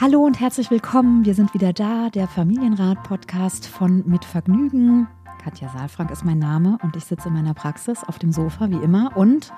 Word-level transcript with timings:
Hallo 0.00 0.20
und 0.24 0.38
herzlich 0.38 0.70
willkommen. 0.70 1.24
Wir 1.24 1.34
sind 1.34 1.54
wieder 1.54 1.72
da, 1.72 2.08
der 2.08 2.28
Familienrat-Podcast 2.28 3.66
von 3.66 4.04
Mit 4.06 4.24
Vergnügen. 4.24 5.08
Katja 5.42 5.68
Saalfrank 5.70 6.12
ist 6.12 6.24
mein 6.24 6.38
Name 6.38 6.78
und 6.84 6.94
ich 6.94 7.04
sitze 7.04 7.26
in 7.26 7.34
meiner 7.34 7.52
Praxis 7.52 8.04
auf 8.06 8.20
dem 8.20 8.30
Sofa 8.30 8.70
wie 8.70 8.76
immer 8.76 9.16
und 9.16 9.52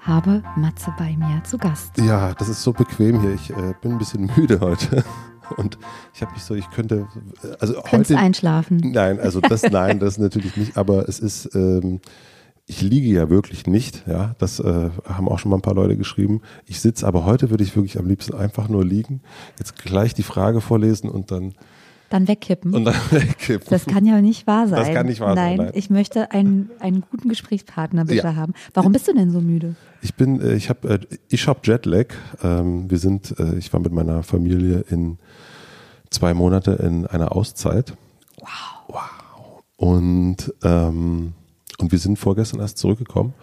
habe 0.00 0.42
Matze 0.56 0.92
bei 0.98 1.16
mir 1.16 1.44
zu 1.44 1.58
Gast. 1.58 1.96
Ja, 1.98 2.34
das 2.34 2.48
ist 2.48 2.64
so 2.64 2.72
bequem 2.72 3.20
hier. 3.20 3.34
Ich 3.34 3.50
äh, 3.50 3.72
bin 3.80 3.92
ein 3.92 3.98
bisschen 3.98 4.28
müde 4.36 4.58
heute. 4.58 5.04
Und 5.56 5.78
ich 6.12 6.20
habe 6.20 6.32
mich 6.32 6.42
so, 6.42 6.54
ich 6.54 6.68
könnte, 6.72 7.06
also 7.58 7.80
Könntest 7.80 8.10
heute. 8.10 8.18
einschlafen. 8.18 8.80
Nein, 8.84 9.18
also 9.18 9.40
das, 9.40 9.62
nein, 9.70 9.98
das 9.98 10.18
natürlich 10.18 10.58
nicht. 10.58 10.76
Aber 10.76 11.08
es 11.08 11.20
ist, 11.20 11.54
ähm, 11.54 12.00
ich 12.68 12.82
liege 12.82 13.08
ja 13.08 13.30
wirklich 13.30 13.66
nicht. 13.66 14.04
Ja, 14.06 14.34
das 14.38 14.60
äh, 14.60 14.90
haben 15.04 15.28
auch 15.28 15.38
schon 15.38 15.50
mal 15.50 15.56
ein 15.56 15.62
paar 15.62 15.74
Leute 15.74 15.96
geschrieben. 15.96 16.42
Ich 16.66 16.80
sitze, 16.80 17.06
aber 17.06 17.24
heute 17.24 17.48
würde 17.50 17.64
ich 17.64 17.74
wirklich 17.74 17.98
am 17.98 18.06
liebsten 18.06 18.34
einfach 18.34 18.68
nur 18.68 18.84
liegen. 18.84 19.22
Jetzt 19.58 19.76
gleich 19.82 20.12
die 20.14 20.22
Frage 20.22 20.60
vorlesen 20.60 21.08
und 21.08 21.30
dann 21.30 21.54
Dann 22.10 22.28
wegkippen. 22.28 22.74
und 22.74 22.84
dann 22.84 22.94
wegkippen. 23.10 23.66
das 23.70 23.86
kann 23.86 24.04
ja 24.04 24.20
nicht 24.20 24.46
wahr 24.46 24.68
sein. 24.68 24.78
Das 24.84 24.94
kann 24.94 25.06
nicht 25.06 25.20
wahr 25.20 25.34
sein, 25.34 25.56
nein, 25.56 25.66
nein. 25.68 25.72
ich 25.74 25.88
möchte 25.88 26.30
einen, 26.30 26.70
einen 26.78 27.04
guten 27.10 27.30
Gesprächspartner 27.30 28.04
bitte 28.04 28.26
Ja. 28.28 28.36
haben. 28.36 28.52
Warum 28.74 28.92
bist 28.92 29.08
du 29.08 29.14
denn 29.14 29.30
so 29.30 29.40
müde? 29.40 29.74
Ich 30.02 30.14
bin, 30.14 30.40
äh, 30.42 30.52
ich 30.54 30.68
habe, 30.68 30.88
äh, 30.88 30.98
ich 31.30 31.48
habe 31.48 31.60
Jetlag. 31.64 32.08
Ähm, 32.42 32.90
wir 32.90 32.98
sind, 32.98 33.34
äh, 33.38 33.56
ich 33.56 33.72
war 33.72 33.80
mit 33.80 33.92
meiner 33.92 34.22
Familie 34.22 34.84
in 34.90 35.18
zwei 36.10 36.34
Monate 36.34 36.72
in 36.72 37.06
einer 37.06 37.34
Auszeit. 37.34 37.94
Wow. 38.38 38.48
Wow. 38.88 39.62
Und 39.76 40.52
ähm, 40.62 41.32
und 41.80 41.92
wir 41.92 41.98
sind 41.98 42.18
vorgestern 42.18 42.60
erst 42.60 42.78
zurückgekommen. 42.78 43.34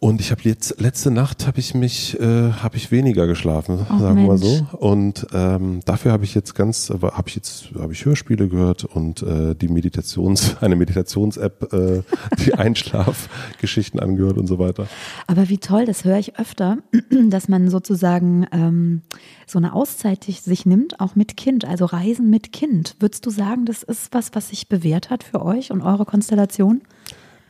Und 0.00 0.22
ich 0.22 0.30
habe 0.30 0.40
jetzt 0.44 0.80
letzte 0.80 1.10
Nacht 1.10 1.46
habe 1.46 1.60
ich 1.60 1.74
mich 1.74 2.18
äh, 2.18 2.52
habe 2.52 2.78
ich 2.78 2.90
weniger 2.90 3.26
geschlafen, 3.26 3.86
Ach, 3.86 4.00
sagen 4.00 4.16
wir 4.16 4.28
mal 4.28 4.38
so. 4.38 4.66
Und 4.78 5.26
ähm, 5.34 5.80
dafür 5.84 6.12
habe 6.12 6.24
ich 6.24 6.34
jetzt 6.34 6.54
ganz 6.54 6.88
habe 6.88 7.24
ich 7.26 7.36
jetzt 7.36 7.68
habe 7.78 7.92
ich 7.92 8.06
Hörspiele 8.06 8.48
gehört 8.48 8.86
und 8.86 9.22
äh, 9.22 9.54
die 9.54 9.68
Meditations 9.68 10.56
eine 10.62 10.74
Meditations-App 10.76 11.72
äh, 11.74 12.02
die 12.42 12.54
Einschlafgeschichten 12.58 14.00
angehört 14.00 14.38
und 14.38 14.46
so 14.46 14.58
weiter. 14.58 14.86
Aber 15.26 15.50
wie 15.50 15.58
toll, 15.58 15.84
das 15.84 16.06
höre 16.06 16.18
ich 16.18 16.38
öfter, 16.38 16.78
dass 17.28 17.48
man 17.48 17.68
sozusagen 17.68 18.46
ähm, 18.52 19.02
so 19.46 19.58
eine 19.58 19.74
Auszeit 19.74 20.24
sich 20.24 20.64
nimmt, 20.64 20.98
auch 20.98 21.14
mit 21.14 21.36
Kind, 21.36 21.66
also 21.66 21.84
Reisen 21.84 22.30
mit 22.30 22.52
Kind. 22.52 22.96
Würdest 23.00 23.26
du 23.26 23.30
sagen, 23.30 23.66
das 23.66 23.82
ist 23.82 24.14
was, 24.14 24.30
was 24.32 24.48
sich 24.48 24.66
bewährt 24.70 25.10
hat 25.10 25.24
für 25.24 25.44
euch 25.44 25.72
und 25.72 25.82
eure 25.82 26.06
Konstellation? 26.06 26.80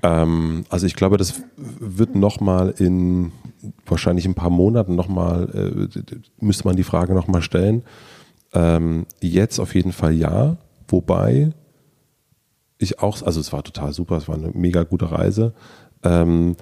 Ähm, 0.02 0.64
also 0.68 0.86
ich 0.86 0.96
glaube, 0.96 1.16
das 1.16 1.42
wird 1.56 2.14
nochmal 2.14 2.74
in 2.78 3.32
wahrscheinlich 3.86 4.26
ein 4.26 4.34
paar 4.34 4.50
Monaten 4.50 4.94
nochmal, 4.94 5.48
äh, 5.54 6.08
müsste 6.40 6.64
man 6.66 6.76
die 6.76 6.82
Frage 6.82 7.14
nochmal 7.14 7.42
stellen. 7.42 7.82
Ähm, 8.52 9.06
jetzt 9.20 9.58
auf 9.58 9.74
jeden 9.74 9.92
Fall 9.92 10.12
ja, 10.12 10.56
wobei 10.88 11.52
ich 12.78 13.00
auch, 13.00 13.22
also 13.22 13.40
es 13.40 13.52
war 13.52 13.62
total 13.62 13.92
super, 13.92 14.16
es 14.16 14.28
war 14.28 14.36
eine 14.36 14.50
mega 14.54 14.82
gute 14.84 15.12
Reise. 15.12 15.52
Ähm, 16.02 16.56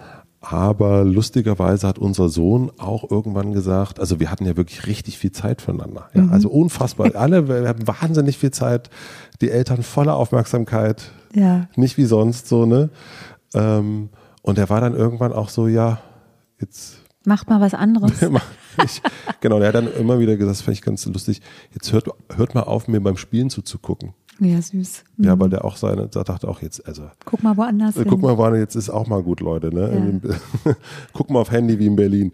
aber 0.51 1.05
lustigerweise 1.05 1.87
hat 1.87 1.99
unser 1.99 2.29
Sohn 2.29 2.71
auch 2.79 3.11
irgendwann 3.11 3.53
gesagt, 3.53 4.01
also 4.01 4.19
wir 4.21 4.31
hatten 4.31 4.47
ja 4.47 4.57
wirklich 4.57 4.87
richtig 4.87 5.19
viel 5.19 5.33
Zeit 5.33 5.61
füreinander. 5.63 6.09
Ja, 6.15 6.29
Also 6.29 6.49
unfassbar. 6.49 7.15
Alle, 7.15 7.49
wir 7.49 7.69
hatten 7.69 7.87
wahnsinnig 7.87 8.39
viel 8.39 8.51
Zeit, 8.51 8.89
die 9.41 9.51
Eltern 9.51 9.83
voller 9.83 10.17
Aufmerksamkeit, 10.17 11.11
Ja. 11.35 11.69
nicht 11.77 11.97
wie 11.99 12.05
sonst 12.05 12.49
so, 12.49 12.65
ne? 12.67 12.91
Ähm, 13.55 14.09
und 14.43 14.59
er 14.59 14.71
war 14.71 14.81
dann 14.81 14.95
irgendwann 14.95 15.33
auch 15.33 15.49
so, 15.51 15.69
ja, 15.69 16.01
jetzt 16.61 16.99
Macht 17.25 17.51
mal 17.51 17.61
was 17.61 17.75
anderes. 17.75 18.13
ich. 18.85 19.03
Genau, 19.41 19.59
der 19.59 19.69
hat 19.69 19.75
dann 19.75 19.93
immer 19.93 20.19
wieder 20.19 20.37
gesagt, 20.37 20.51
das 20.59 20.63
fand 20.63 20.77
ich 20.79 20.83
ganz 20.83 21.05
lustig, 21.05 21.43
jetzt 21.75 21.93
hört, 21.93 22.09
hört 22.35 22.55
mal 22.55 22.63
auf, 22.63 22.89
mir 22.89 23.01
beim 23.01 23.19
Spielen 23.19 23.51
zuzugucken. 23.51 24.15
Ja, 24.41 24.63
süß. 24.63 25.05
Mhm. 25.17 25.25
Ja, 25.25 25.41
weil 25.41 25.51
der 25.51 25.65
auch 25.65 25.77
seine, 25.77 26.09
da 26.09 26.23
dachte 26.23 26.49
auch 26.49 26.63
jetzt, 26.63 26.87
also 26.87 27.05
Guck 27.25 27.43
mal 27.43 27.57
woanders 27.57 27.97
äh. 27.97 28.05
Guck 28.05 28.23
mal, 28.23 28.39
Warne, 28.39 28.59
jetzt 28.59 28.77
ist 28.77 28.89
auch 28.89 29.07
mal 29.07 29.23
gut, 29.23 29.41
Leute. 29.41 29.75
Ne? 29.75 30.21
Guck 31.13 31.31
mal 31.31 31.41
auf 31.41 31.51
Handy 31.51 31.79
wie 31.79 31.87
in 31.87 31.97
Berlin. 31.97 32.33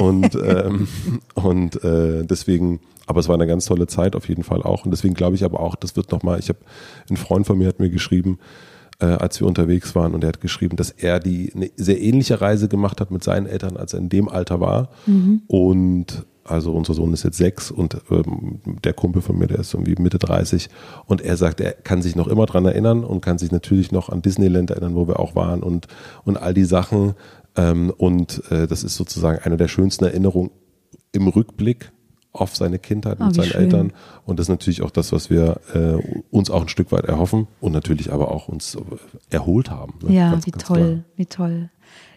Und, 0.00 0.34
ähm, 0.34 0.88
und 1.34 1.82
äh, 1.84 2.24
deswegen, 2.24 2.80
aber 3.06 3.20
es 3.20 3.28
war 3.28 3.34
eine 3.34 3.46
ganz 3.46 3.66
tolle 3.66 3.86
Zeit 3.86 4.16
auf 4.16 4.28
jeden 4.28 4.44
Fall 4.44 4.62
auch. 4.62 4.84
Und 4.84 4.90
deswegen 4.92 5.14
glaube 5.14 5.36
ich 5.36 5.44
aber 5.44 5.60
auch, 5.60 5.76
das 5.76 5.94
wird 5.96 6.10
nochmal, 6.10 6.38
ich 6.38 6.48
habe, 6.48 6.60
ein 7.10 7.16
Freund 7.16 7.46
von 7.46 7.58
mir 7.58 7.68
hat 7.68 7.80
mir 7.80 7.90
geschrieben, 7.90 8.38
äh, 9.00 9.06
als 9.06 9.38
wir 9.40 9.46
unterwegs 9.46 9.94
waren, 9.94 10.14
und 10.14 10.24
er 10.24 10.28
hat 10.28 10.40
geschrieben, 10.40 10.76
dass 10.76 10.90
er 10.90 11.20
die 11.20 11.52
eine 11.54 11.70
sehr 11.76 12.00
ähnliche 12.00 12.40
Reise 12.40 12.68
gemacht 12.68 13.00
hat 13.00 13.10
mit 13.10 13.22
seinen 13.22 13.46
Eltern, 13.46 13.76
als 13.76 13.92
er 13.92 13.98
in 13.98 14.08
dem 14.08 14.28
Alter 14.28 14.60
war. 14.60 14.88
Und 15.48 16.24
also 16.44 16.72
unser 16.72 16.94
Sohn 16.94 17.12
ist 17.12 17.22
jetzt 17.22 17.38
sechs 17.38 17.70
und 17.70 17.96
ähm, 18.10 18.60
der 18.84 18.92
Kumpel 18.92 19.22
von 19.22 19.38
mir, 19.38 19.46
der 19.46 19.60
ist 19.60 19.74
irgendwie 19.74 19.94
Mitte 20.00 20.18
30 20.18 20.68
und 21.06 21.20
er 21.20 21.36
sagt, 21.36 21.60
er 21.60 21.72
kann 21.72 22.02
sich 22.02 22.16
noch 22.16 22.28
immer 22.28 22.46
dran 22.46 22.64
erinnern 22.64 23.04
und 23.04 23.20
kann 23.20 23.38
sich 23.38 23.52
natürlich 23.52 23.92
noch 23.92 24.08
an 24.08 24.22
Disneyland 24.22 24.70
erinnern, 24.70 24.94
wo 24.94 25.06
wir 25.06 25.20
auch 25.20 25.34
waren 25.36 25.62
und, 25.62 25.86
und 26.24 26.36
all 26.36 26.54
die 26.54 26.64
Sachen. 26.64 27.14
Ähm, 27.56 27.92
und 27.96 28.42
äh, 28.50 28.66
das 28.66 28.82
ist 28.82 28.96
sozusagen 28.96 29.38
eine 29.44 29.56
der 29.56 29.68
schönsten 29.68 30.04
Erinnerungen 30.04 30.50
im 31.12 31.28
Rückblick 31.28 31.92
auf 32.32 32.56
seine 32.56 32.78
Kindheit 32.78 33.20
mit 33.20 33.30
wie 33.30 33.34
seinen 33.34 33.46
schön. 33.50 33.60
Eltern. 33.60 33.92
Und 34.24 34.38
das 34.38 34.44
ist 34.44 34.50
natürlich 34.50 34.82
auch 34.82 34.90
das, 34.90 35.12
was 35.12 35.28
wir 35.28 35.60
äh, 35.74 35.96
uns 36.30 36.50
auch 36.50 36.62
ein 36.62 36.68
Stück 36.68 36.90
weit 36.90 37.04
erhoffen 37.04 37.46
und 37.60 37.72
natürlich 37.72 38.10
aber 38.12 38.30
auch 38.30 38.48
uns 38.48 38.74
äh, 38.74 38.80
erholt 39.28 39.70
haben. 39.70 39.94
ne? 40.02 40.14
Ja, 40.14 40.30
Ganz, 40.30 40.46
wie 40.46 40.50
ganz 40.50 40.64
toll, 40.64 40.78
klar. 40.78 41.04
wie 41.16 41.26
toll. 41.26 41.70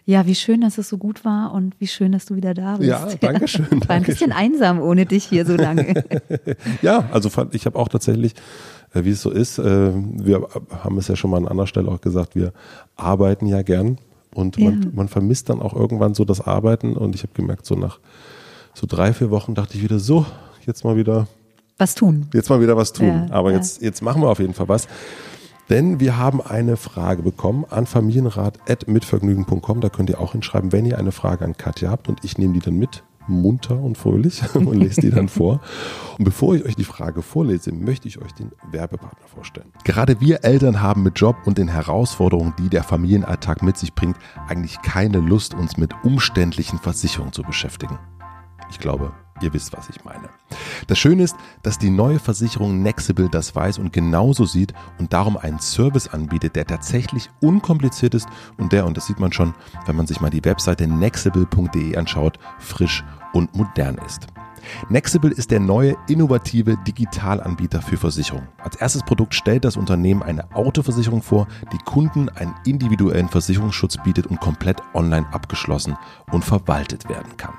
Ja, 0.08 0.24
wie 0.26 0.36
schön, 0.36 0.60
dass 0.60 0.78
es 0.78 0.88
so 0.88 0.98
gut 0.98 1.24
war 1.24 1.52
und 1.52 1.74
wie 1.80 1.88
schön, 1.88 2.12
dass 2.12 2.26
du 2.26 2.36
wieder 2.36 2.54
da 2.54 2.76
bist. 2.76 2.88
Ja, 2.88 3.08
danke 3.20 3.48
schön, 3.48 3.66
War 3.70 3.72
ein 3.72 3.80
danke 3.88 4.12
bisschen 4.12 4.30
einsam 4.32 4.80
ohne 4.80 5.04
dich 5.06 5.24
hier 5.24 5.44
so 5.44 5.56
lange. 5.56 6.04
Ja, 6.82 7.08
also 7.10 7.28
ich 7.52 7.66
habe 7.66 7.76
auch 7.78 7.88
tatsächlich, 7.88 8.34
äh, 8.94 9.02
wie 9.04 9.10
es 9.10 9.22
so 9.22 9.30
ist, 9.30 9.58
äh, 9.58 9.90
wir 9.94 10.46
haben 10.84 10.98
es 10.98 11.08
ja 11.08 11.16
schon 11.16 11.30
mal 11.30 11.38
an 11.38 11.48
anderer 11.48 11.66
Stelle 11.66 11.88
auch 11.90 12.00
gesagt, 12.00 12.36
wir 12.36 12.52
arbeiten 12.94 13.46
ja 13.46 13.62
gern 13.62 13.98
und 14.32 14.58
man, 14.60 14.82
Ja. 14.82 14.88
man 14.94 15.08
vermisst 15.08 15.48
dann 15.48 15.60
auch 15.60 15.74
irgendwann 15.74 16.14
so 16.14 16.24
das 16.24 16.40
Arbeiten 16.40 16.96
und 16.96 17.14
ich 17.16 17.22
habe 17.22 17.32
gemerkt, 17.34 17.66
so 17.66 17.74
nach 17.74 17.98
so 18.74 18.86
drei, 18.88 19.12
vier 19.12 19.30
Wochen 19.30 19.54
dachte 19.54 19.76
ich 19.76 19.82
wieder 19.82 19.98
so, 19.98 20.24
jetzt 20.66 20.84
mal 20.84 20.96
wieder, 20.96 21.26
Was 21.78 21.94
tun? 21.96 22.28
jetzt 22.32 22.48
mal 22.50 22.60
wieder 22.60 22.76
was 22.76 22.92
tun. 22.92 23.06
Ja, 23.08 23.26
Aber 23.30 23.50
ja. 23.50 23.56
jetzt, 23.56 23.82
jetzt 23.82 24.02
machen 24.02 24.22
wir 24.22 24.28
auf 24.28 24.38
jeden 24.38 24.54
Fall 24.54 24.68
was. 24.68 24.86
Denn 25.68 25.98
wir 26.00 26.16
haben 26.16 26.40
eine 26.40 26.76
Frage 26.76 27.22
bekommen 27.22 27.64
an 27.68 27.86
familienrat.mitvergnügen.com. 27.86 29.80
Da 29.80 29.88
könnt 29.88 30.10
ihr 30.10 30.20
auch 30.20 30.32
hinschreiben, 30.32 30.72
wenn 30.72 30.86
ihr 30.86 30.98
eine 30.98 31.12
Frage 31.12 31.44
an 31.44 31.56
Katja 31.56 31.90
habt 31.90 32.08
und 32.08 32.24
ich 32.24 32.38
nehme 32.38 32.54
die 32.54 32.60
dann 32.60 32.78
mit, 32.78 33.02
munter 33.28 33.78
und 33.78 33.98
fröhlich 33.98 34.42
und 34.54 34.72
lese 34.74 35.00
die 35.00 35.10
dann 35.10 35.28
vor. 35.28 35.60
Und 36.18 36.24
bevor 36.24 36.54
ich 36.54 36.64
euch 36.64 36.76
die 36.76 36.84
Frage 36.84 37.22
vorlese, 37.22 37.72
möchte 37.72 38.08
ich 38.08 38.20
euch 38.22 38.32
den 38.32 38.52
Werbepartner 38.70 39.26
vorstellen. 39.26 39.72
Gerade 39.84 40.20
wir 40.20 40.44
Eltern 40.44 40.80
haben 40.80 41.02
mit 41.02 41.18
Job 41.18 41.36
und 41.44 41.58
den 41.58 41.68
Herausforderungen, 41.68 42.54
die 42.58 42.68
der 42.68 42.82
Familienalltag 42.82 43.62
mit 43.62 43.76
sich 43.76 43.94
bringt, 43.94 44.16
eigentlich 44.48 44.80
keine 44.82 45.18
Lust, 45.18 45.54
uns 45.54 45.76
mit 45.76 45.92
umständlichen 46.04 46.78
Versicherungen 46.78 47.32
zu 47.32 47.42
beschäftigen. 47.42 47.98
Ich 48.70 48.78
glaube, 48.78 49.12
ihr 49.40 49.52
wisst, 49.52 49.76
was 49.76 49.88
ich 49.88 50.04
meine. 50.04 50.28
Das 50.86 50.98
Schöne 50.98 51.22
ist, 51.22 51.36
dass 51.62 51.78
die 51.78 51.90
neue 51.90 52.18
Versicherung 52.18 52.82
Nexible 52.82 53.28
das 53.30 53.54
weiß 53.54 53.78
und 53.78 53.92
genauso 53.92 54.44
sieht 54.44 54.74
und 54.98 55.12
darum 55.12 55.36
einen 55.36 55.60
Service 55.60 56.08
anbietet, 56.08 56.56
der 56.56 56.66
tatsächlich 56.66 57.30
unkompliziert 57.40 58.14
ist 58.14 58.28
und 58.58 58.72
der, 58.72 58.86
und 58.86 58.96
das 58.96 59.06
sieht 59.06 59.20
man 59.20 59.32
schon, 59.32 59.54
wenn 59.86 59.96
man 59.96 60.06
sich 60.06 60.20
mal 60.20 60.30
die 60.30 60.44
Webseite 60.44 60.86
nexible.de 60.86 61.96
anschaut, 61.96 62.38
frisch 62.58 63.04
und 63.32 63.54
modern 63.54 63.98
ist. 64.06 64.26
Nexible 64.88 65.30
ist 65.30 65.50
der 65.50 65.60
neue 65.60 65.96
innovative 66.08 66.76
Digitalanbieter 66.86 67.82
für 67.82 67.96
Versicherungen. 67.96 68.48
Als 68.58 68.76
erstes 68.76 69.02
Produkt 69.02 69.34
stellt 69.34 69.64
das 69.64 69.76
Unternehmen 69.76 70.22
eine 70.22 70.52
Autoversicherung 70.54 71.22
vor, 71.22 71.46
die 71.72 71.78
Kunden 71.78 72.28
einen 72.30 72.54
individuellen 72.64 73.28
Versicherungsschutz 73.28 73.98
bietet 74.02 74.26
und 74.26 74.40
komplett 74.40 74.82
online 74.94 75.26
abgeschlossen 75.32 75.96
und 76.32 76.44
verwaltet 76.44 77.08
werden 77.08 77.36
kann. 77.36 77.54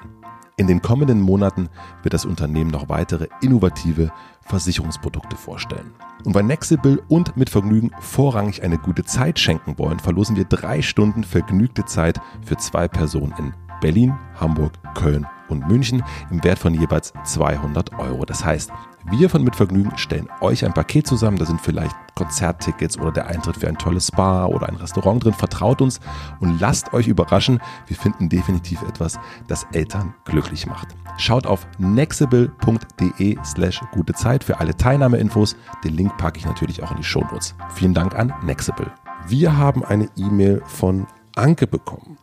In 0.60 0.66
den 0.66 0.82
kommenden 0.82 1.22
Monaten 1.22 1.70
wird 2.02 2.16
das 2.16 2.26
Unternehmen 2.26 2.72
noch 2.72 2.90
weitere 2.90 3.28
innovative 3.42 4.12
Versicherungsprodukte 4.42 5.36
vorstellen. 5.36 5.94
Und 6.24 6.34
weil 6.34 6.46
Nexible 6.46 7.00
und 7.10 7.38
mit 7.38 7.52
Vergnügen 7.52 7.92
vorrangig 8.00 8.64
eine 8.64 8.80
gute 8.80 9.04
Zeit 9.04 9.38
schenken 9.38 9.78
wollen, 9.78 10.00
verlosen 10.00 10.36
wir 10.36 10.46
drei 10.46 10.82
Stunden 10.82 11.24
vergnügte 11.24 11.86
Zeit 11.86 12.20
für 12.44 12.58
zwei 12.58 12.88
Personen 12.88 13.36
in 13.38 13.54
Berlin, 13.82 14.18
Hamburg, 14.34 14.74
Köln 14.96 15.28
und 15.48 15.68
München 15.68 16.04
im 16.32 16.44
Wert 16.44 16.58
von 16.58 16.74
jeweils 16.74 17.14
200 17.24 17.94
Euro. 18.00 18.26
Das 18.26 18.44
heißt, 18.44 18.72
wir 19.10 19.30
von 19.30 19.44
Mitvergnügen 19.44 19.98
stellen 19.98 20.28
euch 20.42 20.66
ein 20.66 20.74
Paket 20.74 21.08
zusammen. 21.08 21.38
Da 21.38 21.46
sind 21.46 21.62
vielleicht 21.62 21.96
Konzerttickets 22.16 22.98
oder 22.98 23.12
der 23.12 23.28
Eintritt 23.28 23.58
für 23.58 23.68
ein 23.68 23.78
tolles 23.78 24.08
Spa 24.08 24.46
oder 24.46 24.68
ein 24.68 24.76
Restaurant 24.76 25.24
drin. 25.24 25.34
Vertraut 25.34 25.82
uns 25.82 26.00
und 26.40 26.60
lasst 26.60 26.94
euch 26.94 27.08
überraschen. 27.08 27.62
Wir 27.88 27.96
finden 27.96 28.28
definitiv 28.28 28.82
etwas, 28.82 29.18
das 29.48 29.66
Eltern 29.72 30.14
glücklich 30.26 30.66
macht. 30.66 30.90
Schaut 31.18 31.48
auf 31.48 31.66
nexible.de 31.78 33.38
slash 33.46 33.82
gute 33.94 34.14
Zeit 34.14 34.44
für 34.44 34.60
alle 34.60 34.76
Teilnahmeinfos. 34.76 35.56
Den 35.84 35.96
Link 35.96 36.18
packe 36.18 36.40
ich 36.40 36.46
natürlich 36.46 36.84
auch 36.84 36.92
in 36.92 36.98
die 36.98 37.04
Shownotes. 37.04 37.56
Vielen 37.76 37.94
Dank 37.94 38.14
an 38.16 38.34
Nexible. 38.44 38.92
Wir 39.28 39.56
haben 39.56 39.86
eine 39.86 40.10
E-Mail 40.18 40.62
von 40.66 41.08
Anke 41.36 41.68
bekommen. 41.68 42.18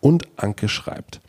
Und 0.00 0.28
Anke 0.36 0.68
schreibt, 0.68 1.20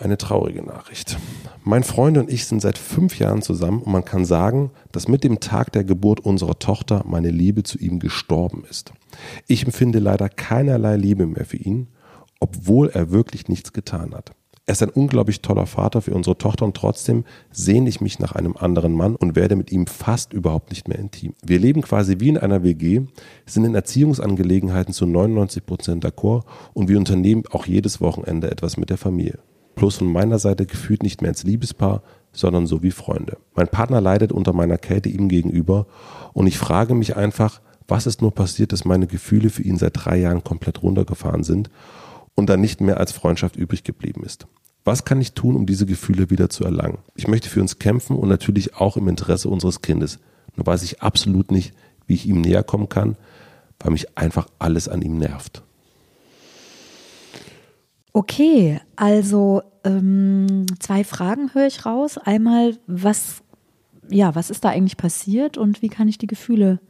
Eine 0.00 0.16
traurige 0.16 0.62
Nachricht. 0.62 1.18
Mein 1.64 1.82
Freund 1.82 2.18
und 2.18 2.30
ich 2.30 2.46
sind 2.46 2.62
seit 2.62 2.78
fünf 2.78 3.18
Jahren 3.18 3.42
zusammen 3.42 3.82
und 3.82 3.90
man 3.90 4.04
kann 4.04 4.24
sagen, 4.24 4.70
dass 4.92 5.08
mit 5.08 5.24
dem 5.24 5.40
Tag 5.40 5.72
der 5.72 5.82
Geburt 5.82 6.20
unserer 6.20 6.56
Tochter 6.60 7.02
meine 7.04 7.30
Liebe 7.30 7.64
zu 7.64 7.78
ihm 7.78 7.98
gestorben 7.98 8.62
ist. 8.70 8.92
Ich 9.48 9.64
empfinde 9.64 9.98
leider 9.98 10.28
keinerlei 10.28 10.96
Liebe 10.96 11.26
mehr 11.26 11.44
für 11.44 11.56
ihn, 11.56 11.88
obwohl 12.38 12.90
er 12.90 13.10
wirklich 13.10 13.48
nichts 13.48 13.72
getan 13.72 14.14
hat. 14.14 14.30
Er 14.66 14.72
ist 14.72 14.84
ein 14.84 14.90
unglaublich 14.90 15.42
toller 15.42 15.66
Vater 15.66 16.00
für 16.00 16.14
unsere 16.14 16.38
Tochter 16.38 16.64
und 16.64 16.76
trotzdem 16.76 17.24
sehne 17.50 17.88
ich 17.88 18.00
mich 18.00 18.20
nach 18.20 18.32
einem 18.32 18.56
anderen 18.56 18.92
Mann 18.92 19.16
und 19.16 19.34
werde 19.34 19.56
mit 19.56 19.72
ihm 19.72 19.88
fast 19.88 20.32
überhaupt 20.32 20.70
nicht 20.70 20.86
mehr 20.86 21.00
intim. 21.00 21.34
Wir 21.44 21.58
leben 21.58 21.82
quasi 21.82 22.20
wie 22.20 22.28
in 22.28 22.38
einer 22.38 22.62
WG, 22.62 23.00
sind 23.46 23.64
in 23.64 23.74
Erziehungsangelegenheiten 23.74 24.94
zu 24.94 25.06
99 25.06 25.66
Prozent 25.66 26.04
d'accord 26.04 26.44
und 26.72 26.88
wir 26.88 26.98
unternehmen 26.98 27.42
auch 27.50 27.66
jedes 27.66 28.00
Wochenende 28.00 28.48
etwas 28.48 28.76
mit 28.76 28.90
der 28.90 28.98
Familie. 28.98 29.40
Bloß 29.78 29.98
von 29.98 30.12
meiner 30.12 30.40
Seite 30.40 30.66
gefühlt 30.66 31.04
nicht 31.04 31.22
mehr 31.22 31.30
als 31.30 31.44
Liebespaar, 31.44 32.02
sondern 32.32 32.66
so 32.66 32.82
wie 32.82 32.90
Freunde. 32.90 33.36
Mein 33.54 33.68
Partner 33.68 34.00
leidet 34.00 34.32
unter 34.32 34.52
meiner 34.52 34.76
Kälte 34.76 35.08
ihm 35.08 35.28
gegenüber 35.28 35.86
und 36.32 36.48
ich 36.48 36.58
frage 36.58 36.96
mich 36.96 37.16
einfach, 37.16 37.60
was 37.86 38.08
ist 38.08 38.20
nur 38.20 38.34
passiert, 38.34 38.72
dass 38.72 38.84
meine 38.84 39.06
Gefühle 39.06 39.50
für 39.50 39.62
ihn 39.62 39.76
seit 39.76 39.92
drei 39.94 40.16
Jahren 40.16 40.42
komplett 40.42 40.82
runtergefahren 40.82 41.44
sind 41.44 41.70
und 42.34 42.48
dann 42.50 42.60
nicht 42.60 42.80
mehr 42.80 42.98
als 42.98 43.12
Freundschaft 43.12 43.54
übrig 43.54 43.84
geblieben 43.84 44.24
ist. 44.24 44.48
Was 44.84 45.04
kann 45.04 45.20
ich 45.20 45.34
tun, 45.34 45.54
um 45.54 45.64
diese 45.64 45.86
Gefühle 45.86 46.28
wieder 46.28 46.50
zu 46.50 46.64
erlangen? 46.64 46.98
Ich 47.14 47.28
möchte 47.28 47.48
für 47.48 47.60
uns 47.60 47.78
kämpfen 47.78 48.16
und 48.16 48.28
natürlich 48.28 48.74
auch 48.74 48.96
im 48.96 49.06
Interesse 49.06 49.48
unseres 49.48 49.80
Kindes. 49.80 50.18
Nur 50.56 50.66
weiß 50.66 50.82
ich 50.82 51.02
absolut 51.02 51.52
nicht, 51.52 51.72
wie 52.08 52.14
ich 52.14 52.26
ihm 52.26 52.40
näher 52.40 52.64
kommen 52.64 52.88
kann, 52.88 53.16
weil 53.78 53.92
mich 53.92 54.18
einfach 54.18 54.48
alles 54.58 54.88
an 54.88 55.02
ihm 55.02 55.18
nervt. 55.18 55.62
Okay, 58.18 58.80
also 58.96 59.62
ähm, 59.84 60.66
zwei 60.80 61.04
Fragen 61.04 61.54
höre 61.54 61.68
ich 61.68 61.86
raus. 61.86 62.18
Einmal, 62.18 62.76
was, 62.88 63.44
ja, 64.10 64.34
was 64.34 64.50
ist 64.50 64.64
da 64.64 64.70
eigentlich 64.70 64.96
passiert 64.96 65.56
und 65.56 65.82
wie 65.82 65.88
kann 65.88 66.08
ich 66.08 66.18
die 66.18 66.26
Gefühle 66.26 66.80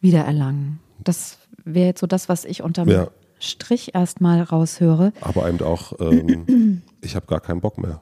wieder 0.00 0.20
erlangen? 0.20 0.78
Das 1.02 1.38
wäre 1.64 1.86
jetzt 1.86 1.98
so 1.98 2.06
das, 2.06 2.28
was 2.28 2.44
ich 2.44 2.62
unter 2.62 2.86
ja. 2.86 3.08
Strich 3.40 3.96
erstmal 3.96 4.42
raushöre. 4.42 5.12
Aber 5.22 5.48
eben 5.48 5.60
auch, 5.60 5.94
ähm, 5.98 6.82
ich 7.00 7.16
habe 7.16 7.26
gar 7.26 7.40
keinen 7.40 7.60
Bock 7.60 7.76
mehr. 7.76 8.00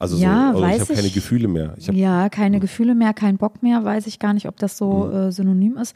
Also, 0.00 0.16
ja, 0.16 0.52
so, 0.52 0.64
also 0.64 0.74
ich 0.74 0.80
habe 0.80 0.94
keine 0.94 1.10
Gefühle 1.10 1.46
mehr. 1.46 1.76
Ja, 1.78 2.28
keine 2.28 2.56
hm. 2.56 2.60
Gefühle 2.60 2.96
mehr, 2.96 3.14
kein 3.14 3.36
Bock 3.36 3.62
mehr, 3.62 3.84
weiß 3.84 4.08
ich 4.08 4.18
gar 4.18 4.34
nicht, 4.34 4.48
ob 4.48 4.56
das 4.56 4.76
so 4.76 5.04
hm. 5.04 5.14
äh, 5.14 5.30
synonym 5.30 5.76
ist. 5.76 5.94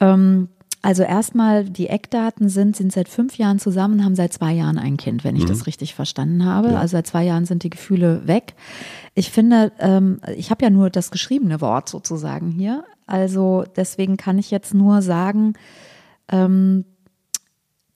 Ähm, 0.00 0.48
also 0.82 1.04
erstmal, 1.04 1.64
die 1.64 1.86
Eckdaten 1.86 2.48
sind, 2.48 2.76
sind 2.76 2.92
seit 2.92 3.08
fünf 3.08 3.38
Jahren 3.38 3.60
zusammen, 3.60 4.04
haben 4.04 4.16
seit 4.16 4.32
zwei 4.32 4.52
Jahren 4.52 4.78
ein 4.78 4.96
Kind, 4.96 5.22
wenn 5.22 5.36
ich 5.36 5.44
mhm. 5.44 5.48
das 5.48 5.68
richtig 5.68 5.94
verstanden 5.94 6.44
habe. 6.44 6.72
Ja. 6.72 6.80
Also 6.80 6.92
seit 6.92 7.06
zwei 7.06 7.22
Jahren 7.22 7.44
sind 7.44 7.62
die 7.62 7.70
Gefühle 7.70 8.26
weg. 8.26 8.54
Ich 9.14 9.30
finde, 9.30 9.70
ähm, 9.78 10.20
ich 10.36 10.50
habe 10.50 10.64
ja 10.64 10.70
nur 10.70 10.90
das 10.90 11.12
geschriebene 11.12 11.60
Wort 11.60 11.88
sozusagen 11.88 12.50
hier. 12.50 12.84
Also 13.06 13.64
deswegen 13.76 14.16
kann 14.16 14.38
ich 14.38 14.50
jetzt 14.50 14.74
nur 14.74 15.02
sagen, 15.02 15.54
ähm, 16.28 16.84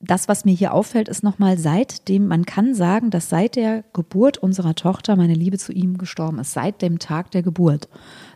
das, 0.07 0.29
was 0.29 0.45
mir 0.45 0.55
hier 0.55 0.73
auffällt, 0.73 1.09
ist 1.09 1.23
nochmal 1.23 1.59
seitdem, 1.59 2.27
man 2.27 2.45
kann 2.45 2.75
sagen, 2.75 3.11
dass 3.11 3.29
seit 3.29 3.57
der 3.57 3.85
Geburt 3.93 4.39
unserer 4.39 4.75
Tochter 4.75 5.17
meine 5.17 5.35
Liebe 5.35 5.59
zu 5.59 5.73
ihm 5.73 5.99
gestorben 5.99 6.39
ist, 6.39 6.53
seit 6.53 6.83
dem 6.83 6.99
Tag 6.99 7.31
der 7.31 7.43
Geburt. 7.43 7.89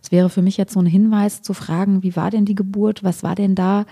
Es 0.02 0.12
wäre 0.12 0.30
für 0.30 0.42
mich 0.42 0.56
jetzt 0.56 0.72
so 0.72 0.80
ein 0.80 0.86
Hinweis 0.86 1.42
zu 1.42 1.54
fragen, 1.54 2.02
wie 2.02 2.16
war 2.16 2.30
denn 2.30 2.44
die 2.44 2.54
Geburt, 2.54 3.04
was 3.04 3.22
war 3.22 3.34
denn 3.34 3.54
da, 3.54 3.86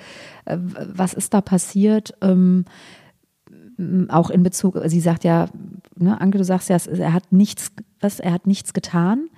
äh, 0.44 0.58
was 0.58 1.14
ist 1.14 1.34
da 1.34 1.40
passiert? 1.40 2.14
Ähm, 2.20 2.64
auch 4.08 4.30
in 4.30 4.42
Bezug, 4.42 4.78
sie 4.86 5.00
sagt 5.00 5.24
ja, 5.24 5.48
ne, 5.96 6.20
Anke, 6.20 6.38
du 6.38 6.44
sagst 6.44 6.68
ja, 6.68 6.76
er 6.76 7.12
hat 7.12 7.32
nichts, 7.32 7.70
was, 8.00 8.18
er 8.18 8.32
hat 8.32 8.46
nichts 8.46 8.72
getan. 8.72 9.28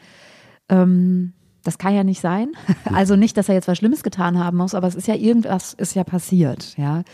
Ähm, 0.69 1.34
das 1.62 1.76
kann 1.76 1.94
ja 1.94 2.04
nicht 2.04 2.20
sein. 2.20 2.52
Also 2.92 3.16
nicht, 3.16 3.37
dass 3.37 3.48
er 3.48 3.54
jetzt 3.54 3.69
was 3.69 3.78
Schlimmes 3.78 4.02
getan 4.02 4.38
haben 4.38 4.56
muss, 4.56 4.75
aber 4.75 4.87
es 4.88 4.94
ist 4.94 5.06
ja 5.06 5.14
irgendwas 5.14 5.75
ist 5.75 5.94
ja 5.94 6.04
passiert, 6.04 6.76
ja. 6.76 7.04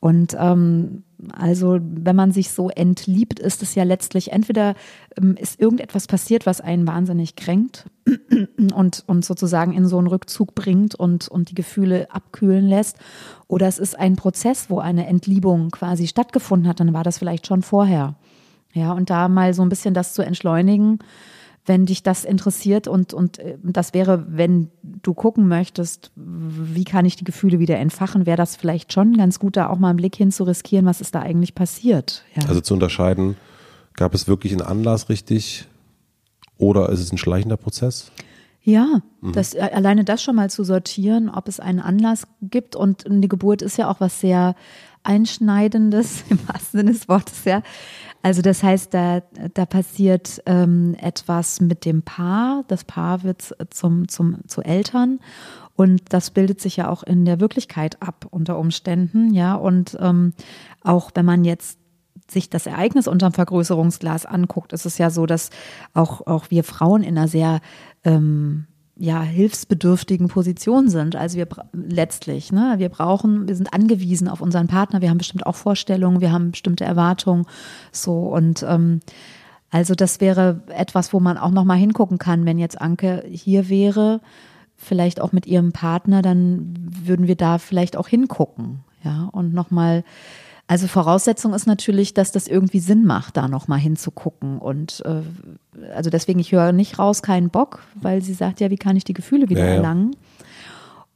Und 0.00 0.34
ähm, 0.38 1.04
also 1.32 1.78
wenn 1.80 2.16
man 2.16 2.32
sich 2.32 2.50
so 2.50 2.70
entliebt, 2.70 3.38
ist 3.38 3.62
es 3.62 3.74
ja 3.74 3.84
letztlich 3.84 4.32
entweder 4.32 4.74
ähm, 5.18 5.36
ist 5.36 5.60
irgendetwas 5.60 6.06
passiert, 6.06 6.46
was 6.46 6.62
einen 6.62 6.86
wahnsinnig 6.86 7.36
kränkt 7.36 7.84
und, 8.74 9.04
und 9.06 9.24
sozusagen 9.24 9.74
in 9.74 9.86
so 9.86 9.98
einen 9.98 10.06
Rückzug 10.06 10.54
bringt 10.54 10.94
und, 10.94 11.28
und 11.28 11.50
die 11.50 11.54
Gefühle 11.54 12.10
abkühlen 12.10 12.66
lässt, 12.66 12.96
oder 13.46 13.68
es 13.68 13.78
ist 13.78 13.98
ein 13.98 14.16
Prozess, 14.16 14.70
wo 14.70 14.78
eine 14.78 15.06
Entliebung 15.06 15.70
quasi 15.70 16.06
stattgefunden 16.06 16.68
hat, 16.68 16.80
dann 16.80 16.94
war 16.94 17.04
das 17.04 17.18
vielleicht 17.18 17.46
schon 17.46 17.62
vorher. 17.62 18.14
Ja, 18.72 18.92
und 18.92 19.10
da 19.10 19.28
mal 19.28 19.52
so 19.52 19.62
ein 19.62 19.68
bisschen 19.68 19.94
das 19.94 20.14
zu 20.14 20.22
entschleunigen, 20.22 21.00
wenn 21.70 21.86
dich 21.86 22.02
das 22.02 22.24
interessiert 22.24 22.88
und, 22.88 23.14
und 23.14 23.38
äh, 23.38 23.56
das 23.62 23.94
wäre, 23.94 24.26
wenn 24.28 24.72
du 24.82 25.14
gucken 25.14 25.46
möchtest, 25.46 26.10
wie 26.16 26.82
kann 26.82 27.06
ich 27.06 27.14
die 27.14 27.22
Gefühle 27.22 27.60
wieder 27.60 27.78
entfachen, 27.78 28.26
wäre 28.26 28.36
das 28.36 28.56
vielleicht 28.56 28.92
schon 28.92 29.16
ganz 29.16 29.38
gut, 29.38 29.56
da 29.56 29.68
auch 29.68 29.78
mal 29.78 29.90
einen 29.90 29.98
Blick 29.98 30.16
hin 30.16 30.32
zu 30.32 30.42
riskieren, 30.42 30.84
was 30.84 31.00
ist 31.00 31.14
da 31.14 31.20
eigentlich 31.20 31.54
passiert. 31.54 32.24
Ja. 32.34 32.48
Also 32.48 32.60
zu 32.60 32.74
unterscheiden, 32.74 33.36
gab 33.94 34.14
es 34.14 34.26
wirklich 34.26 34.50
einen 34.52 34.62
Anlass 34.62 35.08
richtig 35.10 35.68
oder 36.58 36.88
ist 36.88 36.98
es 36.98 37.12
ein 37.12 37.18
schleichender 37.18 37.56
Prozess? 37.56 38.10
Ja, 38.62 39.02
mhm. 39.20 39.32
das, 39.32 39.54
äh, 39.54 39.60
alleine 39.72 40.02
das 40.02 40.24
schon 40.24 40.34
mal 40.34 40.50
zu 40.50 40.64
sortieren, 40.64 41.30
ob 41.30 41.46
es 41.46 41.60
einen 41.60 41.78
Anlass 41.78 42.26
gibt 42.42 42.74
und 42.74 43.04
die 43.08 43.28
Geburt 43.28 43.62
ist 43.62 43.78
ja 43.78 43.88
auch 43.88 44.00
was 44.00 44.18
sehr 44.18 44.56
Einschneidendes, 45.04 46.24
im 46.30 46.40
wahrsten 46.48 46.80
Sinne 46.80 46.92
des 46.94 47.08
Wortes, 47.08 47.44
ja. 47.44 47.62
Also 48.22 48.42
das 48.42 48.62
heißt, 48.62 48.92
da, 48.92 49.22
da 49.54 49.64
passiert 49.64 50.42
ähm, 50.46 50.94
etwas 51.00 51.60
mit 51.60 51.84
dem 51.84 52.02
Paar. 52.02 52.64
Das 52.68 52.84
Paar 52.84 53.22
wird 53.22 53.54
zum, 53.70 54.08
zum, 54.08 54.46
zu 54.46 54.62
Eltern 54.62 55.20
und 55.80 56.02
das 56.12 56.30
bildet 56.30 56.60
sich 56.60 56.76
ja 56.76 56.90
auch 56.90 57.02
in 57.02 57.24
der 57.24 57.40
Wirklichkeit 57.40 58.02
ab 58.02 58.26
unter 58.30 58.58
Umständen, 58.58 59.32
ja. 59.32 59.54
Und 59.54 59.96
ähm, 59.98 60.34
auch 60.82 61.10
wenn 61.14 61.24
man 61.24 61.44
jetzt 61.44 61.78
sich 62.30 62.50
das 62.50 62.66
Ereignis 62.66 63.08
unterm 63.08 63.32
Vergrößerungsglas 63.32 64.26
anguckt, 64.26 64.74
ist 64.74 64.84
es 64.84 64.98
ja 64.98 65.08
so, 65.08 65.24
dass 65.24 65.48
auch, 65.94 66.26
auch 66.26 66.50
wir 66.50 66.64
Frauen 66.64 67.02
in 67.02 67.16
einer 67.16 67.28
sehr 67.28 67.60
ähm, 68.04 68.66
ja, 69.00 69.22
hilfsbedürftigen 69.22 70.28
Position 70.28 70.90
sind. 70.90 71.16
Also 71.16 71.38
wir 71.38 71.48
letztlich, 71.72 72.52
ne, 72.52 72.74
wir 72.76 72.90
brauchen, 72.90 73.48
wir 73.48 73.56
sind 73.56 73.72
angewiesen 73.72 74.28
auf 74.28 74.42
unseren 74.42 74.66
Partner, 74.66 75.00
wir 75.00 75.08
haben 75.08 75.16
bestimmt 75.16 75.46
auch 75.46 75.56
Vorstellungen, 75.56 76.20
wir 76.20 76.32
haben 76.32 76.50
bestimmte 76.50 76.84
Erwartungen, 76.84 77.46
so. 77.92 78.28
Und 78.28 78.62
ähm, 78.62 79.00
also 79.70 79.94
das 79.94 80.20
wäre 80.20 80.60
etwas, 80.68 81.14
wo 81.14 81.20
man 81.20 81.38
auch 81.38 81.50
noch 81.50 81.64
mal 81.64 81.78
hingucken 81.78 82.18
kann, 82.18 82.44
wenn 82.44 82.58
jetzt 82.58 82.78
Anke 82.78 83.24
hier 83.26 83.70
wäre, 83.70 84.20
vielleicht 84.76 85.22
auch 85.22 85.32
mit 85.32 85.46
ihrem 85.46 85.72
Partner, 85.72 86.20
dann 86.20 86.74
würden 87.02 87.26
wir 87.26 87.36
da 87.36 87.56
vielleicht 87.56 87.96
auch 87.96 88.06
hingucken, 88.06 88.80
ja, 89.02 89.30
und 89.32 89.54
noch 89.54 89.70
mal 89.70 90.04
also 90.70 90.86
Voraussetzung 90.86 91.52
ist 91.52 91.66
natürlich, 91.66 92.14
dass 92.14 92.30
das 92.30 92.46
irgendwie 92.46 92.78
Sinn 92.78 93.04
macht, 93.04 93.36
da 93.36 93.48
nochmal 93.48 93.80
hinzugucken. 93.80 94.60
Und 94.60 95.02
äh, 95.04 95.22
also 95.92 96.10
deswegen, 96.10 96.38
ich 96.38 96.52
höre 96.52 96.70
nicht 96.70 96.96
raus, 96.96 97.22
keinen 97.22 97.50
Bock, 97.50 97.82
weil 97.96 98.22
sie 98.22 98.34
sagt 98.34 98.60
ja, 98.60 98.70
wie 98.70 98.76
kann 98.76 98.94
ich 98.94 99.02
die 99.02 99.12
Gefühle 99.12 99.48
wieder 99.48 99.64
ja, 99.64 99.74
erlangen? 99.74 100.14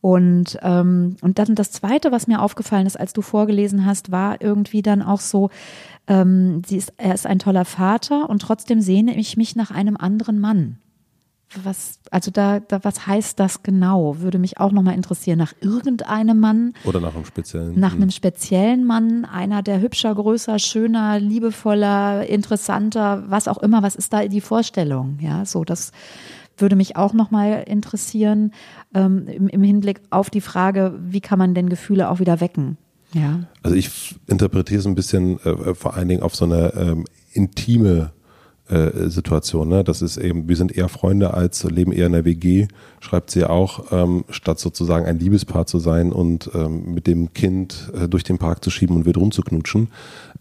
Und, 0.00 0.58
ähm, 0.62 1.18
und 1.20 1.38
dann 1.38 1.54
das 1.54 1.70
Zweite, 1.70 2.10
was 2.10 2.26
mir 2.26 2.42
aufgefallen 2.42 2.84
ist, 2.84 2.98
als 2.98 3.12
du 3.12 3.22
vorgelesen 3.22 3.86
hast, 3.86 4.10
war 4.10 4.42
irgendwie 4.42 4.82
dann 4.82 5.02
auch 5.02 5.20
so, 5.20 5.50
ähm, 6.08 6.62
sie 6.66 6.78
ist, 6.78 6.92
er 6.96 7.14
ist 7.14 7.24
ein 7.24 7.38
toller 7.38 7.64
Vater 7.64 8.28
und 8.28 8.42
trotzdem 8.42 8.80
sehne 8.80 9.16
ich 9.16 9.36
mich 9.36 9.54
nach 9.54 9.70
einem 9.70 9.96
anderen 9.96 10.40
Mann 10.40 10.78
was, 11.62 12.00
also 12.10 12.30
da, 12.30 12.60
da, 12.60 12.82
was 12.82 13.06
heißt 13.06 13.38
das 13.38 13.62
genau? 13.62 14.18
Würde 14.20 14.38
mich 14.38 14.58
auch 14.58 14.72
nochmal 14.72 14.94
interessieren. 14.94 15.38
Nach 15.38 15.54
irgendeinem 15.60 16.40
Mann. 16.40 16.74
Oder 16.84 17.00
nach 17.00 17.14
einem 17.14 17.24
speziellen. 17.24 17.78
Nach 17.78 17.94
einem 17.94 18.10
speziellen 18.10 18.84
Mann, 18.84 19.24
einer, 19.24 19.62
der 19.62 19.80
hübscher, 19.80 20.14
größer, 20.14 20.58
schöner, 20.58 21.18
liebevoller, 21.20 22.26
interessanter, 22.26 23.24
was 23.28 23.48
auch 23.48 23.58
immer. 23.58 23.82
Was 23.82 23.94
ist 23.94 24.12
da 24.12 24.26
die 24.26 24.40
Vorstellung? 24.40 25.18
Ja, 25.20 25.44
so, 25.44 25.64
das 25.64 25.92
würde 26.56 26.76
mich 26.76 26.96
auch 26.96 27.12
nochmal 27.12 27.64
interessieren, 27.66 28.52
ähm, 28.94 29.26
im, 29.28 29.48
im 29.48 29.62
Hinblick 29.62 30.00
auf 30.10 30.30
die 30.30 30.40
Frage, 30.40 30.94
wie 31.00 31.20
kann 31.20 31.38
man 31.38 31.54
denn 31.54 31.68
Gefühle 31.68 32.10
auch 32.10 32.20
wieder 32.20 32.40
wecken? 32.40 32.78
Ja. 33.12 33.40
Also 33.62 33.76
ich 33.76 34.16
interpretiere 34.26 34.80
es 34.80 34.86
ein 34.86 34.94
bisschen 34.94 35.38
äh, 35.40 35.74
vor 35.74 35.94
allen 35.94 36.08
Dingen 36.08 36.22
auf 36.22 36.34
so 36.34 36.44
eine 36.44 36.72
ähm, 36.74 37.04
intime 37.32 38.12
äh, 38.68 39.08
Situation. 39.10 39.68
Ne? 39.68 39.84
Das 39.84 40.00
ist 40.00 40.16
eben, 40.16 40.48
wir 40.48 40.56
sind 40.56 40.76
eher 40.76 40.88
Freunde 40.88 41.34
als 41.34 41.64
leben 41.64 41.92
eher 41.92 42.06
in 42.06 42.12
der 42.12 42.24
WG, 42.24 42.68
schreibt 43.00 43.30
sie 43.30 43.44
auch, 43.44 43.92
ähm, 43.92 44.24
statt 44.30 44.58
sozusagen 44.58 45.06
ein 45.06 45.18
Liebespaar 45.18 45.66
zu 45.66 45.78
sein 45.78 46.12
und 46.12 46.50
ähm, 46.54 46.94
mit 46.94 47.06
dem 47.06 47.34
Kind 47.34 47.92
äh, 47.94 48.08
durch 48.08 48.24
den 48.24 48.38
Park 48.38 48.64
zu 48.64 48.70
schieben 48.70 48.96
und 48.96 49.06
wieder 49.06 49.20
rumzuknutschen. 49.20 49.88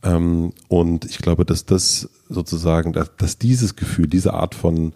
Ähm, 0.03 0.53
und 0.70 1.06
ich 1.06 1.18
glaube, 1.18 1.44
dass 1.44 1.65
das 1.65 2.10
sozusagen, 2.30 2.94
dass, 2.94 3.12
dass 3.18 3.38
dieses 3.38 3.75
Gefühl, 3.75 4.08
diese 4.08 4.34
Art 4.34 4.56
von 4.56 4.94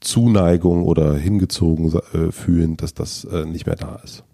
Zuneigung 0.00 0.84
oder 0.84 1.14
hingezogen 1.14 1.92
äh, 2.14 2.32
fühlen, 2.32 2.76
dass 2.76 2.94
das 2.94 3.24
äh, 3.24 3.44
nicht 3.44 3.66
mehr 3.66 3.76
da 3.76 4.00
ist. 4.02 4.24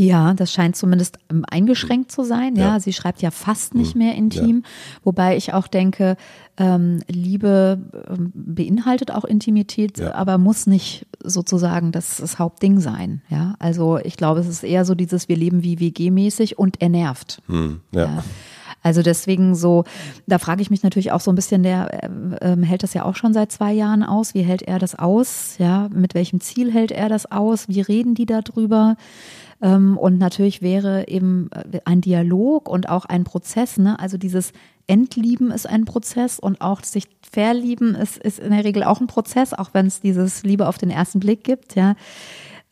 Ja, 0.00 0.32
das 0.32 0.52
scheint 0.52 0.76
zumindest 0.76 1.18
ähm, 1.28 1.44
eingeschränkt 1.50 2.12
zu 2.12 2.22
sein. 2.22 2.54
Ja, 2.54 2.74
ja. 2.74 2.80
sie 2.80 2.92
schreibt 2.92 3.20
ja 3.20 3.32
fast 3.32 3.74
nicht 3.74 3.96
mhm. 3.96 4.02
mehr 4.02 4.14
intim, 4.14 4.62
ja. 4.62 4.70
wobei 5.02 5.36
ich 5.36 5.54
auch 5.54 5.66
denke, 5.66 6.16
ähm, 6.56 7.00
Liebe 7.08 7.80
ähm, 8.08 8.30
beinhaltet 8.32 9.10
auch 9.10 9.24
Intimität, 9.24 9.98
ja. 9.98 10.14
aber 10.14 10.38
muss 10.38 10.68
nicht 10.68 11.04
sozusagen 11.24 11.90
das, 11.90 12.18
das 12.18 12.38
Hauptding 12.38 12.78
sein. 12.78 13.22
Ja, 13.28 13.56
also 13.58 13.98
ich 13.98 14.16
glaube, 14.16 14.38
es 14.38 14.46
ist 14.46 14.62
eher 14.62 14.84
so 14.84 14.94
dieses, 14.94 15.28
wir 15.28 15.36
leben 15.36 15.64
wie 15.64 15.80
WG-mäßig 15.80 16.60
und 16.60 16.80
er 16.80 16.90
nervt. 16.90 17.42
Hm, 17.48 17.80
ja. 17.90 18.22
Also 18.84 19.02
deswegen 19.02 19.56
so, 19.56 19.82
da 20.28 20.38
frage 20.38 20.62
ich 20.62 20.70
mich 20.70 20.84
natürlich 20.84 21.10
auch 21.10 21.20
so 21.20 21.32
ein 21.32 21.34
bisschen, 21.34 21.64
der 21.64 22.04
äh, 22.40 22.52
äh, 22.52 22.64
hält 22.64 22.84
das 22.84 22.94
ja 22.94 23.04
auch 23.04 23.16
schon 23.16 23.34
seit 23.34 23.50
zwei 23.50 23.72
Jahren 23.72 24.04
aus. 24.04 24.32
Wie 24.34 24.42
hält 24.42 24.62
er 24.62 24.78
das 24.78 24.94
aus? 24.94 25.56
Ja, 25.58 25.88
mit 25.92 26.14
welchem 26.14 26.40
Ziel 26.40 26.72
hält 26.72 26.92
er 26.92 27.08
das 27.08 27.30
aus? 27.30 27.68
Wie 27.68 27.80
reden 27.80 28.14
die 28.14 28.26
darüber? 28.26 28.96
Ähm, 29.60 29.98
und 29.98 30.18
natürlich 30.18 30.62
wäre 30.62 31.08
eben 31.08 31.50
äh, 31.52 31.80
ein 31.84 32.00
Dialog 32.00 32.68
und 32.68 32.88
auch 32.88 33.04
ein 33.04 33.24
Prozess, 33.24 33.78
ne? 33.78 33.98
also 33.98 34.16
dieses 34.16 34.52
Entlieben 34.86 35.50
ist 35.50 35.68
ein 35.68 35.84
Prozess 35.84 36.38
und 36.38 36.60
auch 36.60 36.82
sich 36.82 37.04
verlieben 37.30 37.94
ist, 37.94 38.16
ist 38.16 38.38
in 38.38 38.52
der 38.52 38.64
Regel 38.64 38.84
auch 38.84 39.00
ein 39.00 39.06
Prozess, 39.06 39.52
auch 39.52 39.70
wenn 39.74 39.86
es 39.86 40.00
dieses 40.00 40.44
Liebe 40.44 40.66
auf 40.66 40.78
den 40.78 40.90
ersten 40.90 41.20
Blick 41.20 41.44
gibt, 41.44 41.74
ja. 41.74 41.94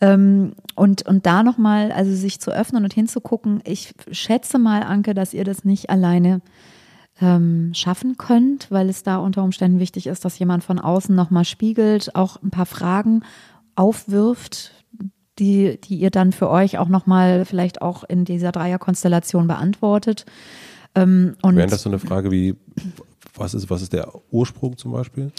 Ähm, 0.00 0.52
und, 0.75 1.07
und 1.07 1.25
da 1.25 1.43
nochmal, 1.43 1.90
also 1.90 2.14
sich 2.14 2.38
zu 2.40 2.50
öffnen 2.50 2.85
und 2.85 2.93
hinzugucken, 2.93 3.62
ich 3.64 3.95
schätze 4.11 4.59
mal, 4.59 4.83
Anke, 4.83 5.14
dass 5.14 5.33
ihr 5.33 5.45
das 5.45 5.64
nicht 5.64 5.88
alleine 5.88 6.43
ähm, 7.21 7.73
schaffen 7.75 8.16
könnt, 8.19 8.71
weil 8.71 8.90
es 8.90 9.02
da 9.02 9.16
unter 9.16 9.43
Umständen 9.43 9.78
wichtig 9.78 10.07
ist, 10.07 10.25
dass 10.25 10.38
jemand 10.38 10.64
von 10.64 10.78
außen 10.78 11.14
nochmal 11.14 11.47
spiegelt, 11.47 12.14
auch 12.14 12.43
ein 12.43 12.50
paar 12.50 12.66
Fragen 12.66 13.23
aufwirft, 13.75 14.75
die, 15.38 15.81
die 15.81 15.97
ihr 15.97 16.11
dann 16.11 16.33
für 16.33 16.49
euch 16.49 16.78
auch 16.78 16.88
nochmal 16.88 17.45
vielleicht 17.45 17.83
auch 17.83 18.05
in 18.05 18.25
dieser 18.25 18.52
Dreierkonstellation 18.52 19.47
beantwortet. 19.47 20.25
Ähm, 20.95 21.37
und 21.43 21.57
Wäre 21.57 21.69
das 21.69 21.83
so 21.83 21.90
eine 21.90 21.99
Frage 21.99 22.31
wie, 22.31 22.55
was 23.35 23.55
ist, 23.55 23.69
was 23.71 23.83
ist 23.83 23.93
der 23.93 24.12
Ursprung 24.31 24.76
zum 24.76 24.93
Beispiel? 24.93 25.31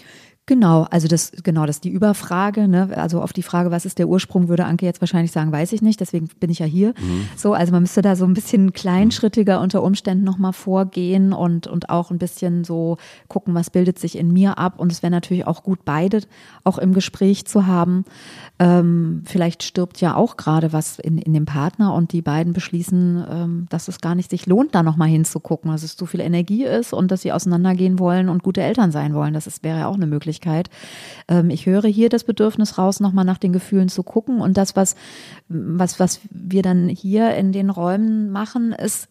Genau, 0.50 0.88
also 0.92 1.10
das, 1.10 1.34
genau, 1.44 1.66
das 1.66 1.76
ist 1.76 1.84
die 1.84 1.90
Überfrage, 1.90 2.70
ne? 2.70 2.90
Also 2.96 3.22
auf 3.22 3.34
die 3.34 3.44
Frage, 3.44 3.70
was 3.70 3.86
ist 3.86 4.00
der 4.00 4.08
Ursprung, 4.08 4.48
würde 4.48 4.64
Anke 4.64 4.86
jetzt 4.86 5.02
wahrscheinlich 5.02 5.34
sagen, 5.34 5.52
weiß 5.52 5.74
ich 5.74 5.82
nicht, 5.82 6.00
deswegen 6.00 6.30
bin 6.40 6.50
ich 6.50 6.60
ja 6.60 6.66
hier. 6.66 6.94
Mhm. 6.98 7.28
So, 7.36 7.54
also 7.54 7.74
man 7.74 7.82
müsste 7.82 8.02
da 8.02 8.16
so 8.16 8.24
ein 8.24 8.34
bisschen 8.34 8.72
kleinschrittiger 8.72 9.60
unter 9.60 9.84
Umständen 9.84 10.24
nochmal 10.24 10.54
vorgehen 10.54 11.34
und, 11.34 11.68
und 11.68 11.90
auch 11.90 12.12
ein 12.12 12.18
bisschen 12.18 12.64
so 12.64 12.96
gucken, 13.28 13.56
was 13.56 13.70
bildet 13.70 14.00
sich 14.00 14.18
in 14.18 14.32
mir 14.32 14.58
ab. 14.58 14.80
Und 14.80 14.90
es 14.94 15.04
wäre 15.04 15.12
natürlich 15.12 15.46
auch 15.46 15.64
gut, 15.64 15.80
beide 15.84 16.22
auch 16.64 16.78
im 16.78 16.94
Gespräch 16.94 17.46
zu 17.46 17.68
haben. 17.68 18.06
Ähm, 18.58 19.24
vielleicht 19.26 19.64
stirbt 19.64 20.00
ja 20.00 20.16
auch 20.16 20.38
gerade 20.38 20.72
was 20.72 20.98
in, 20.98 21.18
in 21.18 21.34
dem 21.34 21.44
Partner 21.46 21.94
und 21.94 22.14
die 22.14 22.22
beiden 22.22 22.54
beschließen, 22.54 23.26
ähm, 23.30 23.66
dass 23.70 23.90
es 23.90 24.00
gar 24.00 24.16
nicht 24.16 24.30
sich 24.30 24.46
lohnt, 24.46 24.74
da 24.76 24.82
nochmal 24.82 25.10
hinzugucken, 25.10 25.72
dass 25.72 25.84
es 25.84 25.98
zu 25.98 26.06
viel 26.06 26.22
Energie 26.22 26.64
ist 26.64 26.94
und 26.94 27.12
dass 27.12 27.24
sie 27.24 27.34
auseinandergehen 27.34 28.00
wollen 28.00 28.30
und 28.30 28.44
gute 28.44 28.62
Eltern 28.62 28.94
sein 28.94 29.14
wollen. 29.14 29.34
Das 29.34 29.46
ist, 29.46 29.66
wäre 29.66 29.80
ja 29.80 29.88
auch 29.88 29.96
eine 29.96 30.08
Möglichkeit. 30.08 30.37
Möglichkeit. 30.38 30.70
Ähm, 31.28 31.50
ich 31.50 31.66
höre 31.66 31.88
hier 31.88 32.10
das 32.10 32.24
Bedürfnis 32.24 32.78
raus, 32.78 33.00
nochmal 33.00 33.26
nach 33.26 33.38
den 33.38 33.54
Gefühlen 33.54 33.90
zu 33.90 34.04
gucken. 34.04 34.42
Und 34.42 34.58
das, 34.58 34.76
was, 34.76 34.96
was, 35.48 36.00
was 36.00 36.22
wir 36.30 36.62
dann 36.62 36.90
hier 36.90 37.36
in 37.36 37.52
den 37.52 37.70
Räumen 37.70 38.30
machen, 38.32 38.74
ist 38.74 39.10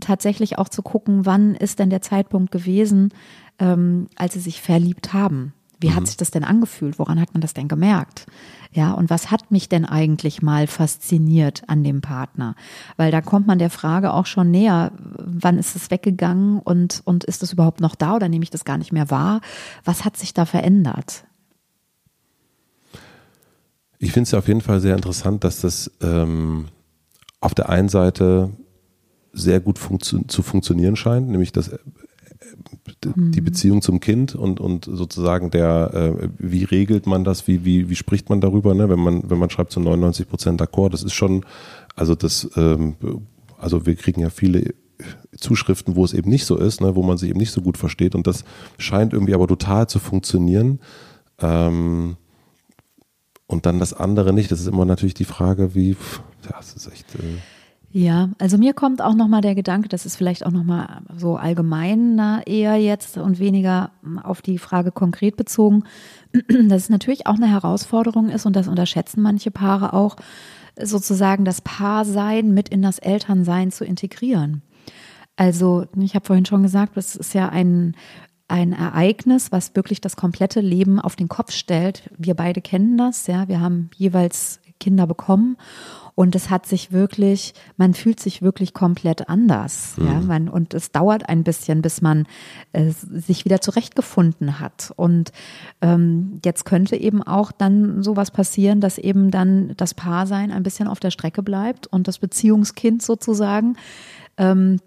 tatsächlich 0.00 0.58
auch 0.58 0.68
zu 0.68 0.82
gucken, 0.82 1.26
wann 1.26 1.54
ist 1.54 1.78
denn 1.78 1.90
der 1.90 2.02
Zeitpunkt 2.02 2.50
gewesen, 2.50 3.12
ähm, 3.58 4.08
als 4.16 4.34
sie 4.34 4.40
sich 4.40 4.60
verliebt 4.60 5.12
haben. 5.12 5.52
Wie 5.84 5.90
mhm. 5.90 5.96
hat 5.96 6.06
sich 6.06 6.16
das 6.16 6.30
denn 6.30 6.44
angefühlt? 6.44 6.98
Woran 6.98 7.20
hat 7.20 7.34
man 7.34 7.42
das 7.42 7.52
denn 7.52 7.68
gemerkt? 7.68 8.24
Ja, 8.72 8.92
und 8.92 9.10
was 9.10 9.30
hat 9.30 9.50
mich 9.50 9.68
denn 9.68 9.84
eigentlich 9.84 10.40
mal 10.40 10.66
fasziniert 10.66 11.62
an 11.66 11.84
dem 11.84 12.00
Partner? 12.00 12.56
Weil 12.96 13.10
da 13.10 13.20
kommt 13.20 13.46
man 13.46 13.58
der 13.58 13.68
Frage 13.68 14.14
auch 14.14 14.24
schon 14.24 14.50
näher, 14.50 14.92
wann 14.98 15.58
ist 15.58 15.76
es 15.76 15.90
weggegangen 15.90 16.58
und, 16.58 17.02
und 17.04 17.24
ist 17.24 17.42
es 17.42 17.52
überhaupt 17.52 17.82
noch 17.82 17.96
da 17.96 18.16
oder 18.16 18.30
nehme 18.30 18.44
ich 18.44 18.50
das 18.50 18.64
gar 18.64 18.78
nicht 18.78 18.92
mehr 18.94 19.10
wahr? 19.10 19.42
Was 19.84 20.06
hat 20.06 20.16
sich 20.16 20.32
da 20.32 20.46
verändert? 20.46 21.24
Ich 23.98 24.12
finde 24.12 24.22
es 24.22 24.30
ja 24.30 24.38
auf 24.38 24.48
jeden 24.48 24.62
Fall 24.62 24.80
sehr 24.80 24.94
interessant, 24.94 25.44
dass 25.44 25.60
das 25.60 25.90
ähm, 26.00 26.68
auf 27.40 27.54
der 27.54 27.68
einen 27.68 27.90
Seite 27.90 28.52
sehr 29.34 29.60
gut 29.60 29.78
funktio 29.78 30.22
zu 30.28 30.42
funktionieren 30.42 30.96
scheint, 30.96 31.28
nämlich 31.28 31.52
dass 31.52 31.72
die 33.04 33.40
mhm. 33.40 33.44
Beziehung 33.44 33.82
zum 33.82 34.00
Kind 34.00 34.34
und, 34.34 34.60
und 34.60 34.84
sozusagen 34.84 35.50
der, 35.50 35.90
äh, 35.94 36.28
wie 36.38 36.64
regelt 36.64 37.06
man 37.06 37.24
das, 37.24 37.46
wie, 37.46 37.64
wie, 37.64 37.88
wie 37.88 37.96
spricht 37.96 38.28
man 38.30 38.40
darüber, 38.40 38.74
ne? 38.74 38.88
wenn 38.88 38.98
man, 38.98 39.28
wenn 39.28 39.38
man 39.38 39.50
schreibt 39.50 39.72
zu 39.72 39.80
so 39.80 39.84
99 39.84 40.28
Prozent 40.28 40.60
d'accord, 40.60 40.90
das 40.90 41.02
ist 41.02 41.14
schon, 41.14 41.44
also 41.94 42.14
das, 42.14 42.50
ähm, 42.56 42.94
also 43.58 43.86
wir 43.86 43.94
kriegen 43.96 44.20
ja 44.20 44.30
viele 44.30 44.74
Zuschriften, 45.36 45.96
wo 45.96 46.04
es 46.04 46.12
eben 46.12 46.30
nicht 46.30 46.46
so 46.46 46.56
ist, 46.56 46.80
ne? 46.80 46.94
wo 46.94 47.02
man 47.02 47.18
sich 47.18 47.30
eben 47.30 47.38
nicht 47.38 47.52
so 47.52 47.60
gut 47.60 47.76
versteht 47.76 48.14
und 48.14 48.26
das 48.26 48.44
scheint 48.78 49.12
irgendwie 49.12 49.34
aber 49.34 49.46
total 49.46 49.88
zu 49.88 49.98
funktionieren. 49.98 50.80
Ähm, 51.40 52.16
und 53.46 53.66
dann 53.66 53.78
das 53.78 53.92
andere 53.92 54.32
nicht, 54.32 54.50
das 54.50 54.60
ist 54.60 54.68
immer 54.68 54.84
natürlich 54.84 55.14
die 55.14 55.24
Frage, 55.24 55.74
wie, 55.74 55.90
ja, 56.44 56.56
das 56.56 56.74
ist 56.74 56.90
echt. 56.90 57.14
Äh, 57.16 57.38
ja, 57.96 58.30
also 58.40 58.58
mir 58.58 58.74
kommt 58.74 59.00
auch 59.00 59.14
nochmal 59.14 59.40
der 59.40 59.54
Gedanke, 59.54 59.88
das 59.88 60.04
ist 60.04 60.16
vielleicht 60.16 60.44
auch 60.44 60.50
nochmal 60.50 61.02
so 61.16 61.36
allgemeiner 61.36 62.42
eher 62.44 62.74
jetzt 62.74 63.18
und 63.18 63.38
weniger 63.38 63.92
auf 64.24 64.42
die 64.42 64.58
Frage 64.58 64.90
konkret 64.90 65.36
bezogen, 65.36 65.84
dass 66.32 66.82
es 66.82 66.90
natürlich 66.90 67.28
auch 67.28 67.36
eine 67.36 67.48
Herausforderung 67.48 68.30
ist 68.30 68.46
und 68.46 68.56
das 68.56 68.66
unterschätzen 68.66 69.22
manche 69.22 69.52
Paare 69.52 69.92
auch, 69.92 70.16
sozusagen 70.76 71.44
das 71.44 71.60
Paarsein 71.60 72.52
mit 72.52 72.68
in 72.68 72.82
das 72.82 72.98
Elternsein 72.98 73.70
zu 73.70 73.84
integrieren. 73.84 74.62
Also, 75.36 75.86
ich 75.96 76.16
habe 76.16 76.26
vorhin 76.26 76.46
schon 76.46 76.64
gesagt, 76.64 76.96
das 76.96 77.14
ist 77.14 77.32
ja 77.32 77.48
ein, 77.48 77.94
ein 78.48 78.72
Ereignis, 78.72 79.52
was 79.52 79.76
wirklich 79.76 80.00
das 80.00 80.16
komplette 80.16 80.60
Leben 80.60 80.98
auf 80.98 81.14
den 81.14 81.28
Kopf 81.28 81.52
stellt. 81.52 82.10
Wir 82.18 82.34
beide 82.34 82.60
kennen 82.60 82.98
das, 82.98 83.28
ja. 83.28 83.46
Wir 83.46 83.60
haben 83.60 83.90
jeweils 83.94 84.58
Kinder 84.80 85.06
bekommen 85.06 85.56
und 86.14 86.36
es 86.36 86.48
hat 86.48 86.66
sich 86.66 86.92
wirklich, 86.92 87.54
man 87.76 87.92
fühlt 87.92 88.20
sich 88.20 88.40
wirklich 88.40 88.72
komplett 88.72 89.28
anders. 89.28 89.94
Mhm. 89.96 90.06
Ja, 90.06 90.20
man, 90.20 90.48
und 90.48 90.72
es 90.72 90.92
dauert 90.92 91.28
ein 91.28 91.42
bisschen, 91.42 91.82
bis 91.82 92.02
man 92.02 92.26
äh, 92.72 92.90
sich 92.90 93.44
wieder 93.44 93.60
zurechtgefunden 93.60 94.60
hat. 94.60 94.92
Und 94.94 95.32
ähm, 95.80 96.40
jetzt 96.44 96.64
könnte 96.64 96.96
eben 96.96 97.22
auch 97.22 97.50
dann 97.50 98.02
sowas 98.02 98.30
passieren, 98.30 98.80
dass 98.80 98.98
eben 98.98 99.32
dann 99.32 99.74
das 99.76 99.94
Paarsein 99.94 100.52
ein 100.52 100.62
bisschen 100.62 100.86
auf 100.86 101.00
der 101.00 101.10
Strecke 101.10 101.42
bleibt 101.42 101.88
und 101.88 102.06
das 102.06 102.18
Beziehungskind 102.18 103.02
sozusagen 103.02 103.76
ähm, 104.36 104.78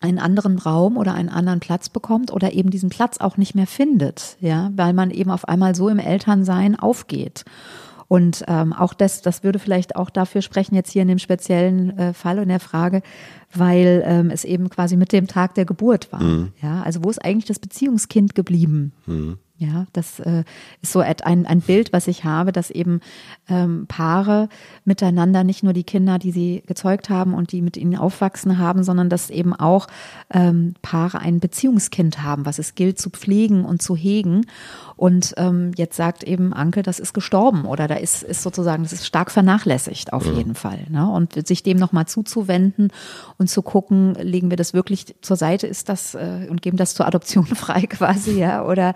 einen 0.00 0.18
anderen 0.18 0.58
Raum 0.58 0.96
oder 0.96 1.14
einen 1.14 1.28
anderen 1.28 1.60
Platz 1.60 1.88
bekommt 1.88 2.32
oder 2.32 2.52
eben 2.52 2.70
diesen 2.70 2.90
Platz 2.90 3.18
auch 3.18 3.36
nicht 3.36 3.54
mehr 3.54 3.66
findet, 3.66 4.36
ja, 4.40 4.70
weil 4.74 4.92
man 4.92 5.10
eben 5.10 5.30
auf 5.30 5.48
einmal 5.48 5.74
so 5.74 5.88
im 5.88 5.98
Elternsein 5.98 6.78
aufgeht. 6.78 7.44
Und 8.08 8.44
ähm, 8.46 8.72
auch 8.72 8.94
das, 8.94 9.22
das 9.22 9.42
würde 9.42 9.58
vielleicht 9.58 9.96
auch 9.96 10.10
dafür 10.10 10.42
sprechen, 10.42 10.74
jetzt 10.74 10.92
hier 10.92 11.02
in 11.02 11.08
dem 11.08 11.18
speziellen 11.18 11.98
äh, 11.98 12.12
Fall 12.12 12.38
und 12.38 12.48
der 12.48 12.60
Frage, 12.60 13.02
weil 13.52 14.02
ähm, 14.06 14.30
es 14.30 14.44
eben 14.44 14.70
quasi 14.70 14.96
mit 14.96 15.12
dem 15.12 15.26
Tag 15.26 15.54
der 15.54 15.64
Geburt 15.64 16.12
war. 16.12 16.22
Mhm. 16.22 16.52
Ja, 16.62 16.82
also 16.82 17.02
wo 17.02 17.10
ist 17.10 17.24
eigentlich 17.24 17.46
das 17.46 17.58
Beziehungskind 17.58 18.34
geblieben? 18.34 18.92
Mhm. 19.06 19.38
Ja, 19.58 19.86
das 19.94 20.20
äh, 20.20 20.44
ist 20.82 20.92
so 20.92 21.00
ein, 21.00 21.46
ein 21.46 21.60
Bild, 21.62 21.94
was 21.94 22.08
ich 22.08 22.24
habe, 22.24 22.52
dass 22.52 22.70
eben 22.70 23.00
ähm, 23.48 23.86
Paare 23.88 24.50
miteinander 24.84 25.44
nicht 25.44 25.62
nur 25.62 25.72
die 25.72 25.84
Kinder, 25.84 26.18
die 26.18 26.30
sie 26.30 26.62
gezeugt 26.66 27.08
haben 27.08 27.32
und 27.32 27.52
die 27.52 27.62
mit 27.62 27.78
ihnen 27.78 27.96
aufwachsen 27.96 28.58
haben, 28.58 28.82
sondern 28.82 29.08
dass 29.08 29.30
eben 29.30 29.54
auch 29.54 29.86
ähm, 30.28 30.74
Paare 30.82 31.20
ein 31.20 31.40
Beziehungskind 31.40 32.22
haben, 32.22 32.44
was 32.44 32.58
es 32.58 32.74
gilt 32.74 32.98
zu 32.98 33.08
pflegen 33.08 33.64
und 33.64 33.80
zu 33.80 33.96
hegen. 33.96 34.44
Und 34.96 35.32
ähm, 35.38 35.72
jetzt 35.76 35.96
sagt 35.96 36.22
eben 36.22 36.52
Anke, 36.52 36.82
das 36.82 36.98
ist 36.98 37.14
gestorben 37.14 37.64
oder 37.64 37.88
da 37.88 37.94
ist, 37.94 38.22
ist 38.22 38.42
sozusagen, 38.42 38.82
das 38.82 38.92
ist 38.92 39.06
stark 39.06 39.30
vernachlässigt 39.30 40.12
auf 40.12 40.26
ja. 40.26 40.32
jeden 40.32 40.54
Fall. 40.54 40.86
Ne? 40.90 41.08
Und 41.10 41.46
sich 41.46 41.62
dem 41.62 41.78
nochmal 41.78 42.06
zuzuwenden 42.06 42.90
und 43.38 43.48
zu 43.48 43.62
gucken, 43.62 44.14
legen 44.14 44.50
wir 44.50 44.56
das 44.56 44.74
wirklich 44.74 45.14
zur 45.20 45.36
Seite, 45.36 45.66
ist 45.66 45.88
das 45.88 46.14
äh, 46.14 46.46
und 46.50 46.60
geben 46.60 46.76
das 46.76 46.94
zur 46.94 47.06
Adoption 47.06 47.46
frei 47.54 47.82
quasi, 47.82 48.38
ja, 48.38 48.64
oder 48.64 48.94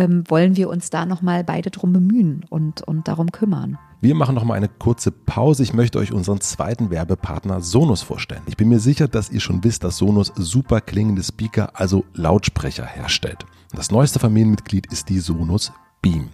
ähm, 0.00 0.24
wollen 0.28 0.56
wir 0.56 0.68
uns 0.68 0.90
da 0.90 1.06
nochmal 1.06 1.44
beide 1.44 1.70
drum 1.70 1.92
bemühen 1.92 2.44
und, 2.48 2.82
und 2.82 3.06
darum 3.06 3.30
kümmern. 3.30 3.78
Wir 4.00 4.14
machen 4.14 4.34
noch 4.34 4.44
mal 4.44 4.54
eine 4.54 4.68
kurze 4.68 5.10
Pause. 5.10 5.62
Ich 5.62 5.74
möchte 5.74 5.98
euch 5.98 6.12
unseren 6.12 6.40
zweiten 6.40 6.90
Werbepartner 6.90 7.60
Sonos 7.60 8.00
vorstellen. 8.00 8.42
Ich 8.46 8.56
bin 8.56 8.70
mir 8.70 8.80
sicher, 8.80 9.08
dass 9.08 9.30
ihr 9.30 9.40
schon 9.40 9.62
wisst, 9.62 9.84
dass 9.84 9.98
Sonos 9.98 10.32
super 10.36 10.80
klingende 10.80 11.22
Speaker, 11.22 11.72
also 11.74 12.06
Lautsprecher 12.14 12.86
herstellt. 12.86 13.44
Das 13.72 13.90
neueste 13.90 14.18
Familienmitglied 14.18 14.86
ist 14.86 15.10
die 15.10 15.20
Sonos 15.20 15.72
Beam. 16.00 16.30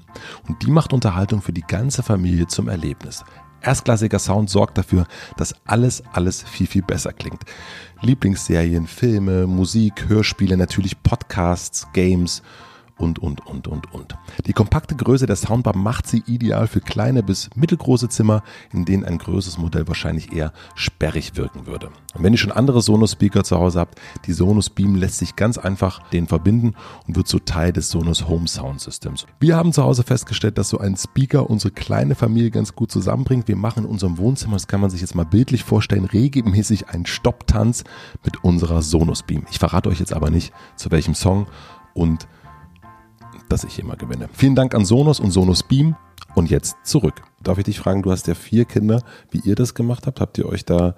Und 0.46 0.62
die 0.62 0.70
macht 0.70 0.92
Unterhaltung 0.92 1.42
für 1.42 1.52
die 1.52 1.62
ganze 1.66 2.04
Familie 2.04 2.46
zum 2.46 2.68
Erlebnis. 2.68 3.24
Erstklassiger 3.60 4.20
Sound 4.20 4.48
sorgt 4.48 4.78
dafür, 4.78 5.06
dass 5.36 5.54
alles, 5.64 6.04
alles 6.12 6.44
viel, 6.44 6.68
viel 6.68 6.82
besser 6.82 7.12
klingt. 7.12 7.42
Lieblingsserien, 8.00 8.86
Filme, 8.86 9.48
Musik, 9.48 10.08
Hörspiele, 10.08 10.56
natürlich 10.56 11.02
Podcasts, 11.02 11.88
Games 11.92 12.42
und, 12.98 13.18
und, 13.18 13.46
und, 13.46 13.68
und, 13.68 13.92
und. 13.92 14.16
Die 14.46 14.52
kompakte 14.52 14.96
Größe 14.96 15.26
der 15.26 15.36
Soundbar 15.36 15.76
macht 15.76 16.06
sie 16.06 16.22
ideal 16.26 16.66
für 16.66 16.80
kleine 16.80 17.22
bis 17.22 17.50
mittelgroße 17.54 18.08
Zimmer, 18.08 18.42
in 18.72 18.84
denen 18.84 19.04
ein 19.04 19.18
größeres 19.18 19.58
Modell 19.58 19.86
wahrscheinlich 19.86 20.32
eher 20.32 20.52
sperrig 20.74 21.36
wirken 21.36 21.66
würde. 21.66 21.90
Und 22.14 22.22
wenn 22.22 22.32
ihr 22.32 22.38
schon 22.38 22.52
andere 22.52 22.80
Sonos-Speaker 22.80 23.44
zu 23.44 23.58
Hause 23.58 23.80
habt, 23.80 24.00
die 24.26 24.32
Sonos 24.32 24.70
Beam 24.70 24.94
lässt 24.94 25.18
sich 25.18 25.36
ganz 25.36 25.58
einfach 25.58 26.08
den 26.10 26.26
verbinden 26.26 26.74
und 27.06 27.16
wird 27.16 27.28
so 27.28 27.38
Teil 27.38 27.72
des 27.72 27.90
Sonos 27.90 28.28
Home 28.28 28.48
Sound 28.48 28.80
Systems. 28.80 29.26
Wir 29.40 29.56
haben 29.56 29.72
zu 29.72 29.82
Hause 29.82 30.02
festgestellt, 30.02 30.56
dass 30.56 30.70
so 30.70 30.78
ein 30.78 30.96
Speaker 30.96 31.50
unsere 31.50 31.72
kleine 31.72 32.14
Familie 32.14 32.50
ganz 32.50 32.74
gut 32.74 32.90
zusammenbringt. 32.90 33.48
Wir 33.48 33.56
machen 33.56 33.84
in 33.84 33.90
unserem 33.90 34.16
Wohnzimmer, 34.16 34.54
das 34.54 34.68
kann 34.68 34.80
man 34.80 34.90
sich 34.90 35.02
jetzt 35.02 35.14
mal 35.14 35.24
bildlich 35.24 35.64
vorstellen, 35.64 36.06
regelmäßig 36.06 36.88
einen 36.88 37.06
Stopptanz 37.06 37.84
mit 38.24 38.42
unserer 38.42 38.80
Sonos 38.80 39.22
Beam. 39.22 39.46
Ich 39.50 39.58
verrate 39.58 39.90
euch 39.90 40.00
jetzt 40.00 40.14
aber 40.14 40.30
nicht, 40.30 40.54
zu 40.76 40.90
welchem 40.90 41.14
Song 41.14 41.46
und 41.92 42.26
dass 43.48 43.64
ich 43.64 43.78
immer 43.78 43.96
gewinne. 43.96 44.28
Vielen 44.32 44.54
Dank 44.54 44.74
an 44.74 44.84
Sonos 44.84 45.20
und 45.20 45.30
Sonos 45.30 45.62
Beam. 45.62 45.96
Und 46.34 46.50
jetzt 46.50 46.76
zurück. 46.84 47.22
Darf 47.42 47.56
ich 47.56 47.64
dich 47.64 47.78
fragen, 47.78 48.02
du 48.02 48.10
hast 48.10 48.26
ja 48.26 48.34
vier 48.34 48.66
Kinder, 48.66 49.02
wie 49.30 49.40
ihr 49.44 49.54
das 49.54 49.74
gemacht 49.74 50.06
habt? 50.06 50.20
Habt 50.20 50.36
ihr 50.36 50.46
euch 50.46 50.66
da 50.66 50.94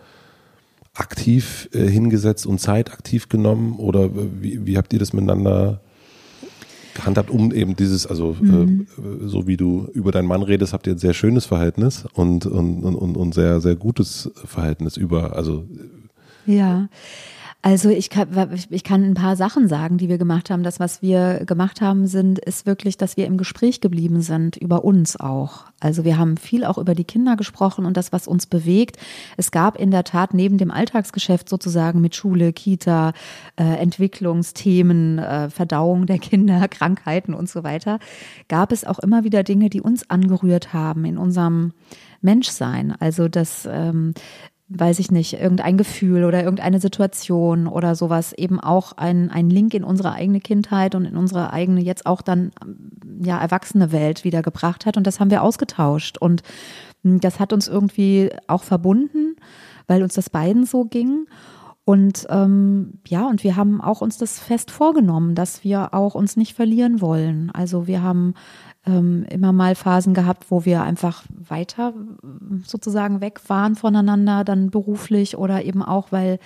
aktiv 0.95 1.69
äh, 1.73 1.87
hingesetzt 1.87 2.45
und 2.45 2.61
Zeit 2.61 2.93
aktiv 2.93 3.29
genommen 3.29 3.79
oder 3.79 4.11
wie, 4.15 4.67
wie 4.67 4.77
habt 4.77 4.93
ihr 4.93 4.99
das 4.99 5.13
miteinander 5.13 5.81
gehandhabt, 6.95 7.31
um 7.31 7.53
eben 7.53 7.77
dieses, 7.77 8.07
also 8.07 8.37
mhm. 8.41 8.89
äh, 8.99 9.29
so 9.29 9.47
wie 9.47 9.57
du 9.57 9.89
über 9.93 10.11
deinen 10.11 10.27
Mann 10.27 10.43
redest, 10.43 10.73
habt 10.73 10.89
ihr 10.89 10.95
ein 10.95 10.99
sehr 10.99 11.15
schönes 11.15 11.47
Verhältnis 11.47 12.05
und, 12.15 12.47
und, 12.47 12.83
und, 12.83 13.17
und 13.17 13.35
sehr, 13.35 13.61
sehr 13.61 13.77
gutes 13.77 14.31
Verhältnis 14.45 14.97
über, 14.97 15.37
also 15.37 15.65
ja. 16.47 16.89
Also 17.61 17.91
ich 17.91 18.09
kann, 18.09 18.57
ich 18.71 18.85
kann 18.85 19.03
ein 19.03 19.15
paar 19.15 19.35
Sachen 19.35 19.67
sagen, 19.67 19.99
die 19.99 20.09
wir 20.09 20.17
gemacht 20.17 20.49
haben. 20.49 20.63
Das, 20.63 20.79
was 20.79 21.03
wir 21.03 21.45
gemacht 21.45 21.81
haben, 21.81 22.07
sind, 22.07 22.39
ist 22.39 22.67
wirklich, 22.67 22.97
dass 22.99 23.17
wir 23.17 23.27
im 23.27 23.37
Gespräch 23.37 23.81
geblieben 23.81 24.21
sind, 24.21 24.57
über 24.57 24.85
uns 24.85 25.19
auch. 25.19 25.65
Also 25.81 26.05
wir 26.05 26.19
haben 26.19 26.37
viel 26.37 26.65
auch 26.65 26.79
über 26.79 26.95
die 26.95 27.05
Kinder 27.05 27.35
gesprochen 27.35 27.85
und 27.85 27.97
das, 27.97 28.13
was 28.13 28.29
uns 28.29 28.47
bewegt. 28.47 28.97
Es 29.37 29.51
gab 29.51 29.77
in 29.77 29.91
der 29.91 30.05
Tat 30.05 30.35
neben 30.35 30.57
dem 30.57 30.71
Alltagsgeschäft 30.71 31.49
sozusagen 31.49 32.01
mit 32.01 32.15
Schule, 32.15 32.53
Kita, 32.53 33.13
äh, 33.57 33.65
Entwicklungsthemen, 33.65 35.19
äh, 35.19 35.51
Verdauung 35.51 36.07
der 36.07 36.21
Kinder, 36.21 36.69
Krankheiten 36.71 37.35
und 37.35 37.49
so 37.51 37.65
weiter, 37.65 37.99
gab 38.47 38.71
es 38.71 38.85
auch 38.85 39.01
immer 39.01 39.25
wieder 39.25 39.43
Dinge, 39.43 39.69
die 39.69 39.81
uns 39.81 40.09
angerührt 40.09 40.73
haben 40.73 41.05
in 41.05 41.19
unserem 41.19 41.73
Menschsein. 42.21 42.95
Also 43.01 43.27
das 43.27 43.69
ähm, 43.71 44.15
weiß 44.71 44.99
ich 44.99 45.11
nicht, 45.11 45.35
irgendein 45.35 45.79
Gefühl 45.79 46.25
oder 46.25 46.43
irgendeine 46.43 46.79
Situation 46.79 47.67
oder 47.67 47.95
sowas 47.95 48.35
eben 48.35 48.61
auch 48.61 48.93
ein, 48.93 49.31
ein 49.31 49.49
Link 49.49 49.73
in 49.73 49.83
unsere 49.83 50.13
eigene 50.13 50.41
Kindheit 50.41 50.95
und 50.95 51.07
in 51.07 51.17
unsere 51.17 51.53
eigene, 51.53 51.81
jetzt 51.81 52.05
auch 52.05 52.21
dann, 52.21 52.51
ja, 53.23 53.39
erwachsene 53.39 53.93
Welt 53.93 54.25
wieder 54.25 54.43
gebracht 54.43 54.85
hat. 54.85 54.97
Und 54.99 55.07
das 55.07 55.21
haben 55.21 55.31
wir 55.31 55.43
ausgetauscht. 55.43 56.19
Und 56.19 56.43
hm, 57.03 57.21
das 57.21 57.41
hat 57.41 57.55
uns 57.55 57.67
irgendwie 57.67 58.31
auch 58.47 58.63
verbunden, 58.63 59.37
weil 59.87 60.03
uns 60.03 60.15
das 60.15 60.29
beiden 60.29 60.67
so 60.67 60.85
ging. 60.85 61.27
Und 61.85 62.27
ähm, 62.29 62.99
ja, 63.07 63.27
und 63.27 63.43
wir 63.45 63.57
haben 63.57 63.81
auch 63.81 64.03
uns 64.03 64.19
das 64.19 64.39
fest 64.39 64.71
vorgenommen, 64.71 65.35
dass 65.35 65.65
wir 65.65 65.95
auch 65.95 66.15
uns 66.15 66.37
nicht 66.37 66.55
verlieren 66.55 67.01
wollen. 67.01 67.51
Also 67.55 67.87
wir 67.87 68.03
haben 68.03 68.35
ähm, 68.89 69.27
immer 69.31 69.53
mal 69.53 69.75
Phasen 69.75 70.15
gehabt, 70.15 70.47
wo 70.51 70.65
wir 70.65 70.83
einfach 70.83 71.23
weiter 71.31 71.93
sozusagen 72.65 73.21
weg 73.21 73.41
waren 73.49 73.77
voneinander, 73.77 74.45
dann 74.45 74.71
beruflich 74.71 75.37
oder 75.37 75.65
eben 75.65 75.83
auch, 75.83 76.11
weil 76.11 76.39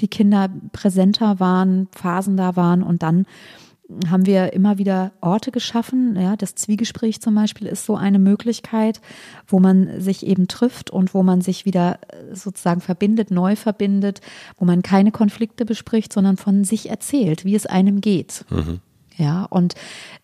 die 0.00 0.08
Kinder 0.08 0.48
präsenter 0.72 1.40
waren, 1.40 1.88
Phasen 1.92 2.36
da 2.36 2.56
waren 2.56 2.82
und 2.82 3.02
dann 3.02 3.26
haben 4.10 4.26
wir 4.26 4.52
immer 4.52 4.76
wieder 4.76 5.12
Orte 5.22 5.50
geschaffen. 5.50 6.14
Ja, 6.20 6.36
das 6.36 6.54
Zwiegespräch 6.54 7.22
zum 7.22 7.34
Beispiel 7.34 7.66
ist 7.66 7.86
so 7.86 7.96
eine 7.96 8.18
Möglichkeit, 8.18 9.00
wo 9.46 9.60
man 9.60 10.00
sich 10.00 10.26
eben 10.26 10.46
trifft 10.46 10.90
und 10.90 11.14
wo 11.14 11.22
man 11.22 11.40
sich 11.40 11.64
wieder 11.64 11.98
sozusagen 12.32 12.82
verbindet, 12.82 13.30
neu 13.30 13.56
verbindet, 13.56 14.20
wo 14.58 14.66
man 14.66 14.82
keine 14.82 15.10
Konflikte 15.10 15.64
bespricht, 15.64 16.12
sondern 16.12 16.36
von 16.36 16.64
sich 16.64 16.90
erzählt, 16.90 17.46
wie 17.46 17.54
es 17.54 17.64
einem 17.64 18.02
geht. 18.02 18.44
Mhm. 18.50 18.80
Ja, 19.18 19.44
und 19.44 19.74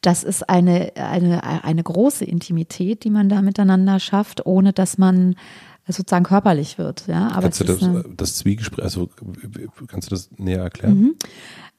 das 0.02 0.22
ist 0.22 0.48
eine, 0.48 0.92
eine, 0.94 1.42
eine 1.42 1.82
große 1.82 2.24
Intimität, 2.24 3.02
die 3.04 3.10
man 3.10 3.28
da 3.28 3.42
miteinander 3.42 3.98
schafft, 3.98 4.46
ohne 4.46 4.72
dass 4.72 4.98
man 4.98 5.34
sozusagen 5.86 6.24
körperlich 6.24 6.78
wird. 6.78 7.06
Ja, 7.08 7.28
aber 7.32 7.42
kannst 7.42 7.60
du 7.60 7.64
das, 7.64 7.80
das 8.16 8.36
Zwiegespräch, 8.36 8.84
also 8.84 9.10
kannst 9.88 10.10
du 10.10 10.14
das 10.14 10.30
näher 10.38 10.62
erklären? 10.62 11.00
Mhm. 11.00 11.14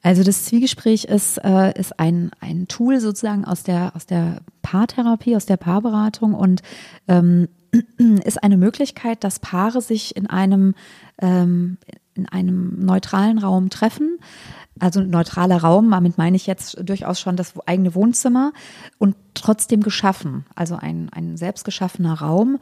Also 0.02 0.22
das 0.22 0.44
Zwiegespräch 0.44 1.04
ist, 1.04 1.38
äh, 1.38 1.76
ist 1.76 1.98
ein, 1.98 2.30
ein 2.40 2.68
Tool 2.68 3.00
sozusagen 3.00 3.44
aus 3.44 3.64
der, 3.64 3.96
aus 3.96 4.06
der 4.06 4.40
Paartherapie, 4.62 5.34
aus 5.34 5.46
der 5.46 5.56
Paarberatung 5.56 6.34
und 6.34 6.62
ähm, 7.08 7.48
ist 8.24 8.42
eine 8.42 8.56
Möglichkeit, 8.56 9.24
dass 9.24 9.40
Paare 9.40 9.80
sich 9.80 10.14
in 10.14 10.28
einem, 10.28 10.74
ähm, 11.20 11.78
in 12.14 12.28
einem 12.28 12.84
neutralen 12.84 13.38
Raum 13.38 13.68
treffen, 13.68 14.18
also 14.78 15.00
ein 15.00 15.10
neutraler 15.10 15.58
Raum, 15.58 15.90
damit 15.90 16.18
meine 16.18 16.36
ich 16.36 16.46
jetzt 16.46 16.76
durchaus 16.82 17.18
schon 17.18 17.36
das 17.36 17.54
eigene 17.66 17.94
Wohnzimmer 17.94 18.52
und 18.98 19.16
trotzdem 19.34 19.82
geschaffen, 19.82 20.44
also 20.54 20.76
ein, 20.76 21.08
ein 21.12 21.36
selbstgeschaffener 21.36 22.14
Raum, 22.14 22.58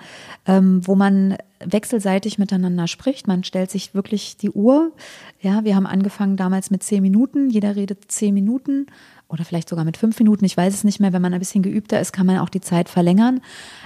ähm, 0.46 0.86
wo 0.86 0.94
man 0.94 1.36
wechselseitig 1.64 2.38
miteinander 2.38 2.88
spricht. 2.88 3.26
Man 3.26 3.44
stellt 3.44 3.70
sich 3.70 3.94
wirklich 3.94 4.36
die 4.36 4.50
Uhr. 4.50 4.92
Ja, 5.40 5.64
wir 5.64 5.76
haben 5.76 5.86
angefangen 5.86 6.36
damals 6.36 6.70
mit 6.70 6.82
zehn 6.82 7.02
Minuten. 7.02 7.50
Jeder 7.50 7.74
redet 7.74 8.10
zehn 8.10 8.34
Minuten 8.34 8.86
oder 9.28 9.44
vielleicht 9.44 9.68
sogar 9.68 9.84
mit 9.84 9.96
fünf 9.96 10.18
Minuten. 10.18 10.44
Ich 10.44 10.56
weiß 10.56 10.74
es 10.74 10.84
nicht 10.84 11.00
mehr. 11.00 11.12
Wenn 11.12 11.22
man 11.22 11.32
ein 11.32 11.38
bisschen 11.38 11.62
geübter 11.62 12.00
ist, 12.00 12.12
kann 12.12 12.26
man 12.26 12.38
auch 12.38 12.48
die 12.48 12.60
Zeit 12.60 12.88
verlängern. 12.88 13.40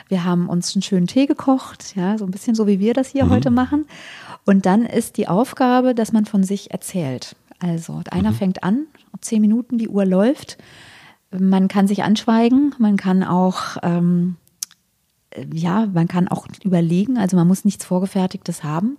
Wir 0.08 0.24
haben 0.24 0.48
uns 0.48 0.74
einen 0.74 0.82
schönen 0.82 1.06
Tee 1.06 1.26
gekocht, 1.26 1.94
ja, 1.96 2.18
so 2.18 2.24
ein 2.24 2.30
bisschen 2.30 2.54
so 2.54 2.66
wie 2.66 2.80
wir 2.80 2.94
das 2.94 3.08
hier 3.08 3.26
mhm. 3.26 3.30
heute 3.30 3.50
machen. 3.50 3.86
Und 4.44 4.66
dann 4.66 4.84
ist 4.84 5.16
die 5.16 5.28
Aufgabe, 5.28 5.94
dass 5.94 6.12
man 6.12 6.26
von 6.26 6.42
sich 6.42 6.70
erzählt. 6.70 7.36
Also 7.58 8.02
einer 8.10 8.30
mhm. 8.30 8.36
fängt 8.36 8.62
an, 8.62 8.86
zehn 9.20 9.40
Minuten, 9.40 9.78
die 9.78 9.88
Uhr 9.88 10.04
läuft. 10.04 10.58
Man 11.30 11.68
kann 11.68 11.86
sich 11.86 12.04
anschweigen, 12.04 12.74
man 12.78 12.96
kann 12.96 13.22
auch, 13.22 13.76
ähm, 13.82 14.36
ja, 15.52 15.86
man 15.92 16.08
kann 16.08 16.28
auch 16.28 16.46
überlegen, 16.64 17.18
also 17.18 17.36
man 17.36 17.46
muss 17.46 17.66
nichts 17.66 17.84
Vorgefertigtes 17.84 18.64
haben. 18.64 18.96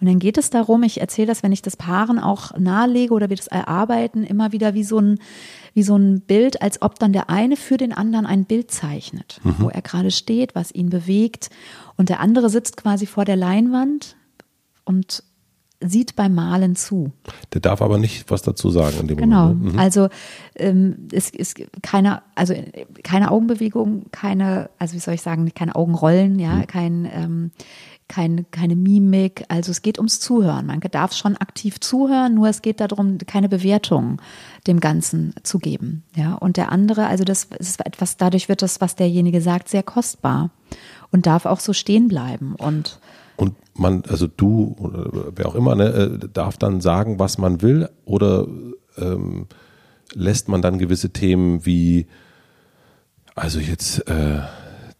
Und 0.00 0.08
dann 0.08 0.18
geht 0.18 0.38
es 0.38 0.50
darum, 0.50 0.82
ich 0.82 1.00
erzähle 1.00 1.28
das, 1.28 1.42
wenn 1.44 1.52
ich 1.52 1.62
das 1.62 1.76
Paaren 1.76 2.18
auch 2.18 2.56
nahelege 2.58 3.14
oder 3.14 3.28
wir 3.28 3.36
das 3.36 3.46
erarbeiten, 3.46 4.24
immer 4.24 4.50
wieder 4.50 4.74
wie 4.74 4.82
so 4.82 4.98
ein, 4.98 5.20
wie 5.74 5.84
so 5.84 5.96
ein 5.96 6.20
Bild, 6.20 6.62
als 6.62 6.82
ob 6.82 6.98
dann 6.98 7.12
der 7.12 7.30
eine 7.30 7.56
für 7.56 7.76
den 7.76 7.92
anderen 7.92 8.26
ein 8.26 8.44
Bild 8.44 8.72
zeichnet, 8.72 9.40
mhm. 9.44 9.54
wo 9.58 9.68
er 9.68 9.82
gerade 9.82 10.10
steht, 10.10 10.56
was 10.56 10.74
ihn 10.74 10.90
bewegt. 10.90 11.50
Und 11.96 12.08
der 12.08 12.18
andere 12.18 12.50
sitzt 12.50 12.76
quasi 12.76 13.06
vor 13.06 13.24
der 13.24 13.36
Leinwand 13.36 14.16
und 14.84 15.22
sieht 15.80 16.16
beim 16.16 16.34
Malen 16.34 16.74
zu. 16.74 17.12
Der 17.52 17.60
darf 17.60 17.82
aber 17.82 17.98
nicht 17.98 18.30
was 18.30 18.42
dazu 18.42 18.70
sagen 18.70 18.98
in 19.00 19.06
dem 19.06 19.16
genau. 19.16 19.48
Moment. 19.48 19.60
Genau. 19.60 19.72
Mhm. 19.74 19.78
Also 19.78 20.08
ähm, 20.56 21.08
es 21.12 21.30
ist 21.30 21.56
keine, 21.82 22.22
also 22.34 22.54
keine 23.04 23.30
Augenbewegung, 23.30 24.06
keine, 24.10 24.70
also 24.78 24.94
wie 24.94 25.00
soll 25.00 25.14
ich 25.14 25.22
sagen, 25.22 25.52
keine 25.54 25.76
Augenrollen, 25.76 26.38
ja, 26.38 26.54
mhm. 26.54 26.66
kein, 26.66 27.10
ähm, 27.12 27.50
kein, 28.08 28.46
keine 28.50 28.74
Mimik. 28.74 29.44
Also 29.48 29.70
es 29.70 29.82
geht 29.82 29.98
ums 29.98 30.18
Zuhören. 30.18 30.66
Man 30.66 30.80
darf 30.80 31.12
schon 31.12 31.36
aktiv 31.36 31.78
zuhören, 31.78 32.34
nur 32.34 32.48
es 32.48 32.62
geht 32.62 32.80
darum, 32.80 33.18
keine 33.18 33.48
Bewertung 33.48 34.20
dem 34.66 34.80
Ganzen 34.80 35.34
zu 35.44 35.58
geben. 35.58 36.02
Ja, 36.16 36.34
und 36.34 36.56
der 36.56 36.72
andere, 36.72 37.06
also 37.06 37.22
das 37.22 37.44
ist 37.58 37.84
etwas, 37.86 38.16
dadurch 38.16 38.48
wird 38.48 38.62
das, 38.62 38.80
was 38.80 38.96
derjenige 38.96 39.40
sagt, 39.40 39.68
sehr 39.68 39.82
kostbar 39.84 40.50
und 41.12 41.26
darf 41.26 41.46
auch 41.46 41.60
so 41.60 41.72
stehen 41.72 42.08
bleiben 42.08 42.54
und 42.56 42.98
und 43.38 43.54
man, 43.74 44.02
also 44.08 44.26
du 44.26 44.74
oder 44.80 45.30
wer 45.36 45.46
auch 45.46 45.54
immer, 45.54 45.76
ne, 45.76 45.86
äh, 45.86 46.28
darf 46.32 46.58
dann 46.58 46.80
sagen, 46.80 47.20
was 47.20 47.38
man 47.38 47.62
will 47.62 47.88
oder 48.04 48.48
ähm, 48.96 49.46
lässt 50.12 50.48
man 50.48 50.60
dann 50.60 50.78
gewisse 50.78 51.10
Themen 51.10 51.64
wie, 51.64 52.06
also 53.36 53.60
jetzt 53.60 54.08
äh, 54.08 54.40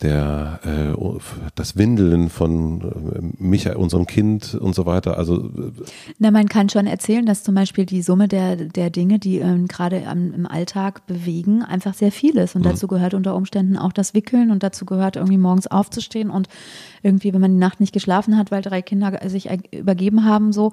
der 0.02 0.60
äh, 0.64 1.18
das 1.56 1.76
Windeln 1.76 2.28
von 2.28 2.80
äh, 2.82 3.42
Michael, 3.42 3.76
unserem 3.76 4.06
Kind 4.06 4.54
und 4.54 4.74
so 4.74 4.86
weiter. 4.86 5.18
Also 5.18 5.46
äh, 5.46 5.72
Na, 6.18 6.30
man 6.30 6.48
kann 6.48 6.68
schon 6.68 6.86
erzählen, 6.86 7.26
dass 7.26 7.42
zum 7.42 7.56
Beispiel 7.56 7.84
die 7.84 8.02
Summe 8.02 8.28
der, 8.28 8.54
der 8.56 8.90
Dinge, 8.90 9.18
die 9.18 9.38
ähm, 9.38 9.66
gerade 9.66 9.96
im 9.96 10.46
Alltag 10.46 11.06
bewegen, 11.06 11.62
einfach 11.62 11.94
sehr 11.94 12.12
viel 12.12 12.36
ist. 12.36 12.54
Und 12.54 12.64
mhm. 12.64 12.70
dazu 12.70 12.86
gehört 12.86 13.14
unter 13.14 13.34
Umständen 13.34 13.76
auch 13.76 13.92
das 13.92 14.14
Wickeln 14.14 14.52
und 14.52 14.62
dazu 14.62 14.86
gehört 14.86 15.16
irgendwie 15.16 15.38
morgens 15.38 15.66
aufzustehen 15.66 16.30
und 16.30 16.48
irgendwie, 17.02 17.32
wenn 17.32 17.40
man 17.40 17.52
die 17.52 17.58
Nacht 17.58 17.80
nicht 17.80 17.92
geschlafen 17.92 18.36
hat, 18.36 18.52
weil 18.52 18.62
drei 18.62 18.82
Kinder 18.82 19.18
sich 19.28 19.48
übergeben 19.72 20.24
haben, 20.24 20.52
so, 20.52 20.70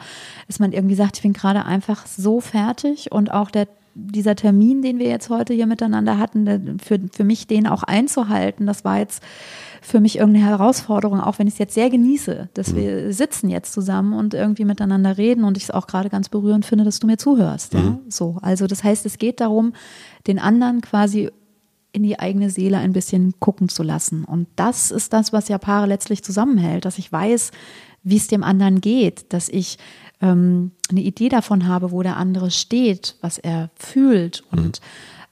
dass 0.47 0.59
man 0.59 0.71
irgendwie 0.71 0.95
sagt, 0.95 1.17
ich 1.17 1.23
bin 1.23 1.33
gerade 1.33 1.65
einfach 1.65 2.05
so 2.05 2.41
fertig 2.41 3.11
und 3.11 3.31
auch 3.31 3.49
der 3.49 3.67
dieser 3.95 4.35
Termin, 4.35 4.81
den 4.81 4.99
wir 4.99 5.07
jetzt 5.07 5.29
heute 5.29 5.53
hier 5.53 5.67
miteinander 5.67 6.19
hatten, 6.19 6.79
für, 6.79 6.99
für 7.11 7.23
mich 7.23 7.47
den 7.47 7.65
auch 7.65 7.81
einzuhalten, 7.83 8.67
das 8.67 8.83
war 8.83 8.99
jetzt 8.99 9.23
für 9.81 10.01
mich 10.01 10.17
irgendeine 10.17 10.45
Herausforderung, 10.45 11.21
auch 11.21 11.39
wenn 11.39 11.47
ich 11.47 11.53
es 11.53 11.59
jetzt 11.59 11.73
sehr 11.75 11.89
genieße, 11.89 12.49
dass 12.53 12.73
mhm. 12.73 12.75
wir 12.75 13.13
sitzen 13.13 13.49
jetzt 13.49 13.71
zusammen 13.71 14.13
und 14.13 14.33
irgendwie 14.33 14.65
miteinander 14.65 15.17
reden 15.17 15.45
und 15.45 15.57
ich 15.57 15.63
es 15.63 15.71
auch 15.71 15.87
gerade 15.87 16.09
ganz 16.09 16.27
berührend 16.27 16.65
finde, 16.65 16.83
dass 16.83 16.99
du 16.99 17.07
mir 17.07 17.17
zuhörst. 17.17 17.73
Mhm. 17.73 17.79
Ja? 17.79 17.99
So, 18.09 18.37
also 18.41 18.67
das 18.67 18.83
heißt, 18.83 19.05
es 19.05 19.17
geht 19.17 19.39
darum, 19.39 19.73
den 20.27 20.39
anderen 20.39 20.81
quasi 20.81 21.29
in 21.93 22.03
die 22.03 22.19
eigene 22.19 22.49
Seele 22.49 22.77
ein 22.79 22.91
bisschen 22.91 23.39
gucken 23.39 23.69
zu 23.69 23.81
lassen. 23.81 24.25
Und 24.25 24.47
das 24.57 24.91
ist 24.91 25.13
das, 25.13 25.31
was 25.31 25.47
ja 25.47 25.57
Paare 25.57 25.87
letztlich 25.87 26.23
zusammenhält, 26.23 26.83
dass 26.83 26.97
ich 26.97 27.09
weiß, 27.09 27.51
wie 28.03 28.17
es 28.17 28.27
dem 28.27 28.43
anderen 28.43 28.81
geht, 28.81 29.31
dass 29.33 29.47
ich 29.47 29.77
ähm, 30.25 30.71
eine 30.89 31.01
Idee 31.01 31.29
davon 31.29 31.67
habe, 31.67 31.91
wo 31.91 32.01
der 32.01 32.17
andere 32.17 32.49
steht, 32.51 33.15
was 33.21 33.37
er 33.37 33.69
fühlt 33.75 34.43
und 34.51 34.81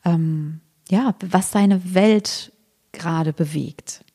mhm. 0.05 0.11
ähm, 0.11 0.59
ja, 0.89 1.15
was 1.19 1.51
seine 1.51 1.95
Welt 1.95 2.51
gerade 2.91 3.33
bewegt. 3.33 4.05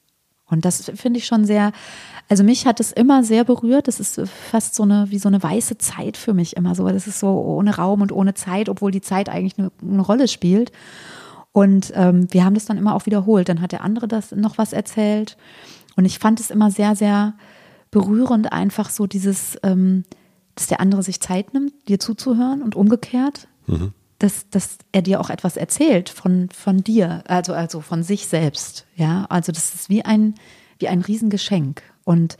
Und 0.50 0.64
das 0.64 0.90
finde 0.94 1.18
ich 1.18 1.26
schon 1.26 1.44
sehr, 1.44 1.72
also 2.28 2.42
mich 2.42 2.66
hat 2.66 2.80
es 2.80 2.92
immer 2.92 3.22
sehr 3.22 3.44
berührt. 3.44 3.86
Das 3.86 4.00
ist 4.00 4.20
fast 4.50 4.74
so 4.74 4.84
eine, 4.84 5.10
wie 5.10 5.18
so 5.18 5.28
eine 5.28 5.42
weiße 5.42 5.76
Zeit 5.76 6.16
für 6.16 6.32
mich 6.32 6.56
immer 6.56 6.74
so. 6.74 6.88
Das 6.88 7.06
ist 7.06 7.20
so 7.20 7.28
ohne 7.28 7.76
Raum 7.76 8.00
und 8.00 8.12
ohne 8.12 8.32
Zeit, 8.34 8.68
obwohl 8.68 8.90
die 8.90 9.02
Zeit 9.02 9.28
eigentlich 9.28 9.58
eine, 9.58 9.70
eine 9.82 10.00
Rolle 10.00 10.26
spielt. 10.26 10.72
Und 11.52 11.92
ähm, 11.94 12.28
wir 12.32 12.44
haben 12.44 12.54
das 12.54 12.64
dann 12.64 12.78
immer 12.78 12.94
auch 12.94 13.04
wiederholt. 13.04 13.48
Dann 13.48 13.60
hat 13.60 13.72
der 13.72 13.82
andere 13.82 14.08
das 14.08 14.32
noch 14.32 14.56
was 14.56 14.72
erzählt. 14.72 15.36
Und 15.96 16.06
ich 16.06 16.18
fand 16.18 16.40
es 16.40 16.50
immer 16.50 16.70
sehr, 16.70 16.96
sehr 16.96 17.34
berührend, 17.90 18.52
einfach 18.52 18.88
so 18.88 19.06
dieses, 19.06 19.58
ähm, 19.62 20.04
dass 20.58 20.66
der 20.66 20.80
andere 20.80 21.02
sich 21.02 21.20
Zeit 21.20 21.54
nimmt, 21.54 21.72
dir 21.88 21.98
zuzuhören 21.98 22.62
und 22.62 22.76
umgekehrt. 22.76 23.48
Mhm 23.66 23.92
dass, 24.18 24.50
dass 24.50 24.78
er 24.92 25.02
dir 25.02 25.20
auch 25.20 25.30
etwas 25.30 25.56
erzählt 25.56 26.08
von, 26.08 26.48
von 26.50 26.82
dir, 26.82 27.22
also, 27.28 27.52
also 27.52 27.80
von 27.80 28.02
sich 28.02 28.26
selbst. 28.26 28.86
Ja, 28.96 29.26
also 29.28 29.52
das 29.52 29.74
ist 29.74 29.88
wie 29.88 30.04
ein, 30.04 30.34
wie 30.78 30.88
ein 30.88 31.02
Riesengeschenk. 31.02 31.82
Und 32.04 32.36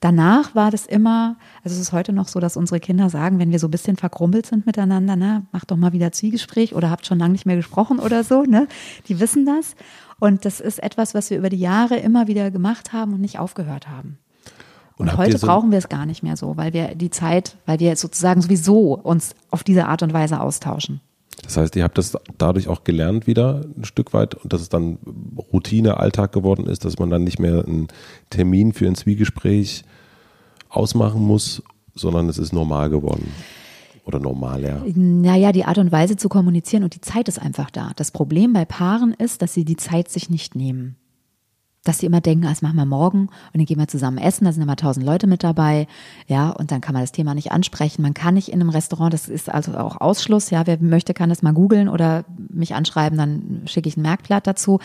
danach 0.00 0.54
war 0.54 0.70
das 0.70 0.86
immer, 0.86 1.36
also 1.64 1.74
es 1.74 1.80
ist 1.80 1.92
heute 1.92 2.12
noch 2.12 2.28
so, 2.28 2.40
dass 2.40 2.56
unsere 2.56 2.80
Kinder 2.80 3.10
sagen, 3.10 3.38
wenn 3.38 3.50
wir 3.50 3.58
so 3.58 3.66
ein 3.66 3.72
bisschen 3.72 3.96
verkrumpelt 3.96 4.46
sind 4.46 4.64
miteinander, 4.64 5.16
ne, 5.16 5.44
mach 5.52 5.64
doch 5.64 5.76
mal 5.76 5.92
wieder 5.92 6.12
Zwiegespräch 6.12 6.74
oder 6.74 6.88
habt 6.88 7.04
schon 7.04 7.18
lange 7.18 7.32
nicht 7.32 7.44
mehr 7.44 7.56
gesprochen 7.56 7.98
oder 7.98 8.24
so, 8.24 8.44
ne? 8.44 8.68
Die 9.08 9.20
wissen 9.20 9.44
das. 9.44 9.74
Und 10.20 10.44
das 10.44 10.60
ist 10.60 10.82
etwas, 10.82 11.14
was 11.14 11.30
wir 11.30 11.38
über 11.38 11.50
die 11.50 11.58
Jahre 11.58 11.96
immer 11.96 12.26
wieder 12.26 12.50
gemacht 12.50 12.92
haben 12.92 13.12
und 13.12 13.20
nicht 13.20 13.38
aufgehört 13.38 13.88
haben. 13.88 14.18
Und, 14.98 15.08
und 15.08 15.16
heute 15.16 15.38
so 15.38 15.46
brauchen 15.46 15.70
wir 15.70 15.78
es 15.78 15.88
gar 15.88 16.06
nicht 16.06 16.22
mehr 16.22 16.36
so, 16.36 16.56
weil 16.56 16.72
wir 16.72 16.96
die 16.96 17.10
Zeit, 17.10 17.56
weil 17.66 17.78
wir 17.78 17.94
sozusagen 17.96 18.42
sowieso 18.42 18.94
uns 18.94 19.34
auf 19.50 19.62
diese 19.62 19.86
Art 19.86 20.02
und 20.02 20.12
Weise 20.12 20.40
austauschen. 20.40 21.00
Das 21.42 21.56
heißt, 21.56 21.76
ihr 21.76 21.84
habt 21.84 21.96
das 21.96 22.16
dadurch 22.36 22.66
auch 22.66 22.82
gelernt 22.82 23.28
wieder 23.28 23.64
ein 23.76 23.84
Stück 23.84 24.12
weit 24.12 24.34
und 24.34 24.52
dass 24.52 24.60
es 24.60 24.68
dann 24.68 24.98
Routine, 25.52 25.98
Alltag 25.98 26.32
geworden 26.32 26.66
ist, 26.66 26.84
dass 26.84 26.98
man 26.98 27.10
dann 27.10 27.22
nicht 27.22 27.38
mehr 27.38 27.64
einen 27.64 27.86
Termin 28.28 28.72
für 28.72 28.86
ein 28.86 28.96
Zwiegespräch 28.96 29.84
ausmachen 30.68 31.22
muss, 31.22 31.62
sondern 31.94 32.28
es 32.28 32.38
ist 32.38 32.52
normal 32.52 32.90
geworden. 32.90 33.32
Oder 34.04 34.18
normaler? 34.18 34.82
Naja, 34.94 35.52
die 35.52 35.64
Art 35.64 35.78
und 35.78 35.92
Weise 35.92 36.16
zu 36.16 36.28
kommunizieren 36.28 36.82
und 36.82 36.94
die 36.94 37.02
Zeit 37.02 37.28
ist 37.28 37.40
einfach 37.40 37.70
da. 37.70 37.92
Das 37.94 38.10
Problem 38.10 38.52
bei 38.52 38.64
Paaren 38.64 39.12
ist, 39.12 39.42
dass 39.42 39.54
sie 39.54 39.64
die 39.64 39.76
Zeit 39.76 40.08
sich 40.08 40.30
nicht 40.30 40.56
nehmen 40.56 40.96
dass 41.88 42.00
sie 42.00 42.06
immer 42.06 42.20
denken, 42.20 42.44
ah, 42.44 42.50
das 42.50 42.60
machen 42.60 42.76
wir 42.76 42.84
morgen 42.84 43.20
und 43.20 43.54
dann 43.54 43.64
gehen 43.64 43.78
wir 43.78 43.88
zusammen 43.88 44.18
essen, 44.18 44.44
da 44.44 44.52
sind 44.52 44.62
immer 44.62 44.76
tausend 44.76 45.06
Leute 45.06 45.26
mit 45.26 45.42
dabei, 45.42 45.86
ja, 46.26 46.50
und 46.50 46.70
dann 46.70 46.82
kann 46.82 46.92
man 46.92 47.02
das 47.02 47.12
Thema 47.12 47.34
nicht 47.34 47.50
ansprechen. 47.50 48.02
Man 48.02 48.12
kann 48.12 48.34
nicht 48.34 48.48
in 48.48 48.60
einem 48.60 48.68
Restaurant, 48.68 49.14
das 49.14 49.26
ist 49.26 49.48
also 49.48 49.74
auch 49.74 49.98
Ausschluss, 49.98 50.50
ja, 50.50 50.66
wer 50.66 50.78
möchte, 50.80 51.14
kann 51.14 51.30
das 51.30 51.40
mal 51.40 51.54
googeln 51.54 51.88
oder 51.88 52.26
mich 52.50 52.74
anschreiben, 52.74 53.16
dann 53.16 53.62
schicke 53.64 53.88
ich 53.88 53.96
ein 53.96 54.02
Merkblatt 54.02 54.46
dazu. 54.46 54.80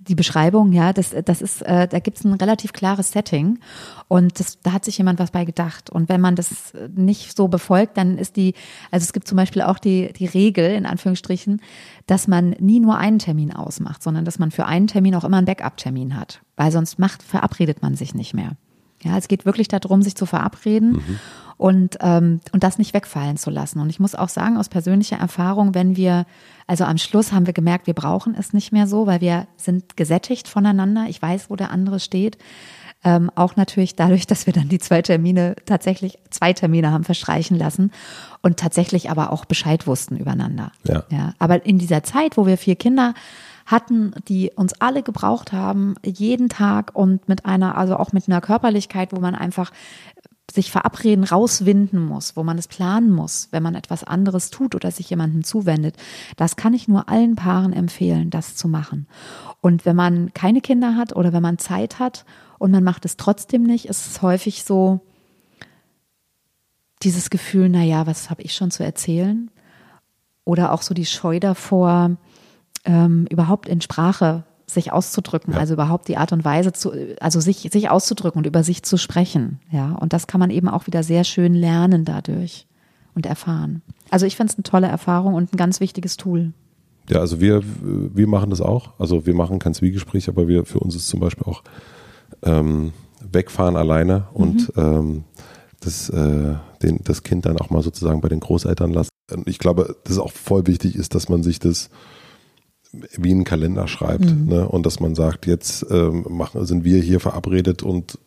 Die 0.00 0.16
Beschreibung, 0.16 0.72
ja, 0.72 0.92
das, 0.92 1.14
das 1.24 1.40
ist, 1.40 1.62
äh, 1.62 1.86
da 1.86 2.00
gibt 2.00 2.18
es 2.18 2.24
ein 2.24 2.32
relativ 2.32 2.72
klares 2.72 3.12
Setting 3.12 3.60
und 4.08 4.40
das, 4.40 4.58
da 4.60 4.72
hat 4.72 4.84
sich 4.84 4.98
jemand 4.98 5.20
was 5.20 5.30
bei 5.30 5.44
gedacht. 5.44 5.90
Und 5.90 6.08
wenn 6.08 6.20
man 6.20 6.34
das 6.34 6.72
nicht 6.96 7.36
so 7.36 7.46
befolgt, 7.46 7.96
dann 7.98 8.18
ist 8.18 8.34
die, 8.36 8.54
also 8.90 9.04
es 9.04 9.12
gibt 9.12 9.28
zum 9.28 9.36
Beispiel 9.36 9.62
auch 9.62 9.78
die, 9.78 10.12
die 10.14 10.26
Regel, 10.26 10.72
in 10.72 10.86
Anführungsstrichen, 10.86 11.60
dass 12.08 12.26
man 12.26 12.56
nie 12.58 12.80
nur 12.80 12.96
einen 12.96 13.18
Termin 13.18 13.52
ausmacht, 13.52 14.02
sondern 14.02 14.24
dass 14.24 14.38
man 14.38 14.50
für 14.50 14.64
einen 14.66 14.86
Termin 14.88 15.14
auch 15.14 15.24
immer 15.24 15.36
einen 15.36 15.46
Backup-Termin 15.46 16.16
hat, 16.16 16.40
weil 16.56 16.72
sonst 16.72 16.98
macht, 16.98 17.22
verabredet 17.22 17.82
man 17.82 17.94
sich 17.94 18.14
nicht 18.14 18.34
mehr. 18.34 18.52
Ja, 19.02 19.16
es 19.16 19.28
geht 19.28 19.44
wirklich 19.44 19.68
darum, 19.68 20.02
sich 20.02 20.16
zu 20.16 20.26
verabreden 20.26 20.92
mhm. 20.92 21.20
Und, 21.58 21.98
ähm, 22.00 22.40
und 22.52 22.62
das 22.62 22.78
nicht 22.78 22.94
wegfallen 22.94 23.36
zu 23.36 23.50
lassen. 23.50 23.80
Und 23.80 23.90
ich 23.90 24.00
muss 24.00 24.14
auch 24.14 24.28
sagen, 24.28 24.56
aus 24.56 24.68
persönlicher 24.68 25.16
Erfahrung, 25.16 25.74
wenn 25.74 25.96
wir, 25.96 26.24
also 26.66 26.84
am 26.84 26.96
Schluss 26.98 27.32
haben 27.32 27.46
wir 27.46 27.52
gemerkt, 27.52 27.86
wir 27.86 27.94
brauchen 27.94 28.34
es 28.34 28.52
nicht 28.52 28.72
mehr 28.72 28.86
so, 28.86 29.06
weil 29.06 29.20
wir 29.20 29.48
sind 29.56 29.96
gesättigt 29.96 30.48
voneinander. 30.48 31.06
Ich 31.08 31.20
weiß, 31.20 31.50
wo 31.50 31.56
der 31.56 31.70
andere 31.72 32.00
steht. 32.00 32.38
Ähm, 33.04 33.30
auch 33.34 33.56
natürlich 33.56 33.94
dadurch, 33.94 34.26
dass 34.26 34.46
wir 34.46 34.52
dann 34.52 34.68
die 34.68 34.78
zwei 34.78 35.02
Termine 35.02 35.54
tatsächlich 35.66 36.18
zwei 36.30 36.52
Termine 36.52 36.90
haben 36.90 37.04
verstreichen 37.04 37.56
lassen 37.56 37.92
und 38.42 38.56
tatsächlich 38.56 39.10
aber 39.10 39.32
auch 39.32 39.44
Bescheid 39.44 39.86
wussten 39.86 40.16
übereinander. 40.16 40.72
Ja. 40.84 41.04
ja. 41.10 41.34
Aber 41.38 41.64
in 41.64 41.78
dieser 41.78 42.02
Zeit, 42.02 42.36
wo 42.36 42.46
wir 42.46 42.56
vier 42.56 42.76
Kinder 42.76 43.14
hatten, 43.66 44.14
die 44.28 44.50
uns 44.54 44.80
alle 44.80 45.02
gebraucht 45.02 45.52
haben, 45.52 45.94
jeden 46.04 46.48
Tag 46.48 46.90
und 46.94 47.28
mit 47.28 47.46
einer, 47.46 47.76
also 47.76 47.96
auch 47.96 48.12
mit 48.12 48.26
einer 48.26 48.40
Körperlichkeit, 48.40 49.12
wo 49.12 49.20
man 49.20 49.34
einfach 49.34 49.70
sich 50.50 50.70
verabreden, 50.70 51.24
rauswinden 51.24 52.00
muss, 52.04 52.36
wo 52.36 52.42
man 52.42 52.58
es 52.58 52.68
planen 52.68 53.10
muss, 53.10 53.48
wenn 53.50 53.62
man 53.62 53.74
etwas 53.74 54.04
anderes 54.04 54.50
tut 54.50 54.74
oder 54.74 54.90
sich 54.90 55.10
jemandem 55.10 55.44
zuwendet. 55.44 55.96
Das 56.36 56.56
kann 56.56 56.74
ich 56.74 56.88
nur 56.88 57.08
allen 57.08 57.36
Paaren 57.36 57.72
empfehlen, 57.72 58.30
das 58.30 58.56
zu 58.56 58.66
machen. 58.68 59.06
Und 59.60 59.84
wenn 59.84 59.96
man 59.96 60.32
keine 60.32 60.60
Kinder 60.60 60.96
hat 60.96 61.14
oder 61.14 61.32
wenn 61.32 61.42
man 61.42 61.58
Zeit 61.58 61.98
hat 61.98 62.24
und 62.58 62.70
man 62.70 62.84
macht 62.84 63.04
es 63.04 63.16
trotzdem 63.16 63.62
nicht, 63.62 63.86
ist 63.86 64.06
es 64.06 64.22
häufig 64.22 64.64
so 64.64 65.00
dieses 67.02 67.30
Gefühl, 67.30 67.68
naja, 67.68 68.06
was 68.06 68.30
habe 68.30 68.42
ich 68.42 68.54
schon 68.54 68.70
zu 68.70 68.82
erzählen? 68.82 69.50
Oder 70.44 70.72
auch 70.72 70.82
so 70.82 70.94
die 70.94 71.06
Scheu 71.06 71.40
davor, 71.40 72.16
ähm, 72.84 73.26
überhaupt 73.30 73.68
in 73.68 73.80
Sprache 73.80 74.44
sich 74.70 74.92
auszudrücken, 74.92 75.54
ja. 75.54 75.60
also 75.60 75.74
überhaupt 75.74 76.08
die 76.08 76.16
Art 76.16 76.32
und 76.32 76.44
Weise 76.44 76.72
zu, 76.72 76.92
also 77.20 77.40
sich, 77.40 77.68
sich 77.72 77.90
auszudrücken 77.90 78.38
und 78.38 78.46
über 78.46 78.62
sich 78.62 78.82
zu 78.82 78.96
sprechen. 78.96 79.60
Ja, 79.70 79.92
und 79.92 80.12
das 80.12 80.26
kann 80.26 80.40
man 80.40 80.50
eben 80.50 80.68
auch 80.68 80.86
wieder 80.86 81.02
sehr 81.02 81.24
schön 81.24 81.54
lernen 81.54 82.04
dadurch 82.04 82.66
und 83.14 83.26
erfahren. 83.26 83.82
Also 84.10 84.26
ich 84.26 84.36
finde 84.36 84.52
es 84.52 84.58
eine 84.58 84.62
tolle 84.64 84.86
Erfahrung 84.86 85.34
und 85.34 85.52
ein 85.52 85.56
ganz 85.56 85.80
wichtiges 85.80 86.16
Tool. 86.16 86.52
Ja, 87.08 87.20
also 87.20 87.40
wir, 87.40 87.62
wir 87.82 88.26
machen 88.26 88.50
das 88.50 88.60
auch. 88.60 88.92
Also 88.98 89.26
wir 89.26 89.34
machen 89.34 89.58
kein 89.58 89.74
Zwiegespräch, 89.74 90.28
aber 90.28 90.46
wir, 90.46 90.66
für 90.66 90.80
uns 90.80 90.94
ist 90.94 91.08
zum 91.08 91.20
Beispiel 91.20 91.46
auch 91.46 91.62
ähm, 92.42 92.92
wegfahren 93.20 93.76
alleine 93.76 94.28
und 94.34 94.76
mhm. 94.76 94.82
ähm, 94.82 95.24
das, 95.80 96.10
äh, 96.10 96.56
den, 96.82 97.00
das 97.04 97.22
Kind 97.22 97.46
dann 97.46 97.58
auch 97.58 97.70
mal 97.70 97.82
sozusagen 97.82 98.20
bei 98.20 98.28
den 98.28 98.40
Großeltern 98.40 98.92
lassen. 98.92 99.10
Ich 99.46 99.58
glaube, 99.58 99.96
das 100.04 100.14
ist 100.14 100.18
auch 100.18 100.32
voll 100.32 100.66
wichtig 100.66 100.96
ist, 100.96 101.14
dass 101.14 101.28
man 101.28 101.42
sich 101.42 101.58
das 101.58 101.90
wie 102.92 103.30
einen 103.30 103.44
Kalender 103.44 103.86
schreibt 103.86 104.24
mhm. 104.24 104.46
ne? 104.46 104.68
und 104.68 104.86
dass 104.86 105.00
man 105.00 105.14
sagt, 105.14 105.46
jetzt 105.46 105.86
ähm, 105.90 106.26
machen, 106.28 106.64
sind 106.66 106.84
wir 106.84 107.02
hier 107.02 107.20
verabredet 107.20 107.82
und 107.82 108.18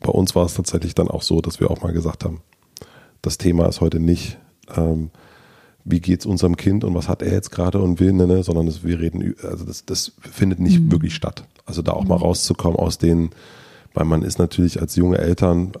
bei 0.00 0.10
uns 0.10 0.34
war 0.34 0.46
es 0.46 0.54
tatsächlich 0.54 0.94
dann 0.94 1.08
auch 1.08 1.22
so, 1.22 1.40
dass 1.40 1.60
wir 1.60 1.70
auch 1.70 1.82
mal 1.82 1.92
gesagt 1.92 2.24
haben, 2.24 2.40
das 3.22 3.36
Thema 3.36 3.66
ist 3.68 3.80
heute 3.80 4.00
nicht, 4.00 4.38
ähm, 4.74 5.10
wie 5.84 6.00
geht 6.00 6.20
es 6.20 6.26
unserem 6.26 6.56
Kind 6.56 6.84
und 6.84 6.94
was 6.94 7.08
hat 7.08 7.22
er 7.22 7.32
jetzt 7.32 7.50
gerade 7.50 7.80
und 7.80 8.00
will, 8.00 8.12
ne, 8.12 8.26
ne, 8.26 8.42
sondern 8.42 8.66
das, 8.66 8.84
wir 8.84 9.00
reden, 9.00 9.34
also 9.42 9.64
das, 9.64 9.84
das 9.84 10.12
findet 10.20 10.60
nicht 10.60 10.80
mhm. 10.80 10.92
wirklich 10.92 11.14
statt. 11.14 11.44
Also 11.66 11.82
da 11.82 11.92
auch 11.92 12.04
mal 12.04 12.16
mhm. 12.16 12.22
rauszukommen 12.22 12.78
aus 12.78 12.98
den, 12.98 13.30
weil 13.92 14.04
man 14.04 14.22
ist 14.22 14.38
natürlich 14.38 14.80
als 14.80 14.96
junge 14.96 15.18
Eltern, 15.18 15.72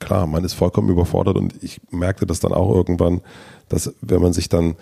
klar, 0.00 0.26
man 0.26 0.44
ist 0.44 0.54
vollkommen 0.54 0.88
überfordert 0.88 1.36
und 1.36 1.62
ich 1.62 1.80
merkte 1.90 2.26
das 2.26 2.40
dann 2.40 2.52
auch 2.52 2.74
irgendwann, 2.74 3.20
dass 3.68 3.94
wenn 4.00 4.22
man 4.22 4.32
sich 4.32 4.48
dann 4.48 4.76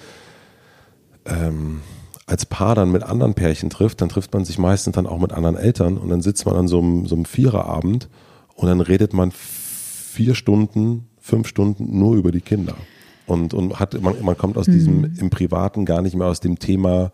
ähm, 1.24 1.80
als 2.30 2.46
Paar 2.46 2.76
dann 2.76 2.92
mit 2.92 3.02
anderen 3.02 3.34
Pärchen 3.34 3.70
trifft, 3.70 4.00
dann 4.00 4.08
trifft 4.08 4.32
man 4.32 4.44
sich 4.44 4.56
meistens 4.56 4.94
dann 4.94 5.06
auch 5.06 5.18
mit 5.18 5.32
anderen 5.32 5.56
Eltern 5.56 5.98
und 5.98 6.08
dann 6.10 6.22
sitzt 6.22 6.46
man 6.46 6.54
an 6.54 6.68
so 6.68 6.78
einem, 6.78 7.06
so 7.06 7.16
einem 7.16 7.24
Viererabend 7.24 8.08
und 8.54 8.68
dann 8.68 8.80
redet 8.80 9.12
man 9.12 9.32
vier 9.32 10.36
Stunden, 10.36 11.08
fünf 11.18 11.48
Stunden 11.48 11.98
nur 11.98 12.14
über 12.14 12.30
die 12.30 12.40
Kinder. 12.40 12.74
Und, 13.26 13.52
und 13.52 13.80
hat, 13.80 14.00
man, 14.00 14.14
man 14.22 14.36
kommt 14.36 14.56
aus 14.56 14.68
mhm. 14.68 14.72
diesem 14.72 15.04
im 15.18 15.30
Privaten 15.30 15.84
gar 15.84 16.02
nicht 16.02 16.14
mehr 16.14 16.28
aus 16.28 16.40
dem 16.40 16.58
Thema 16.58 17.10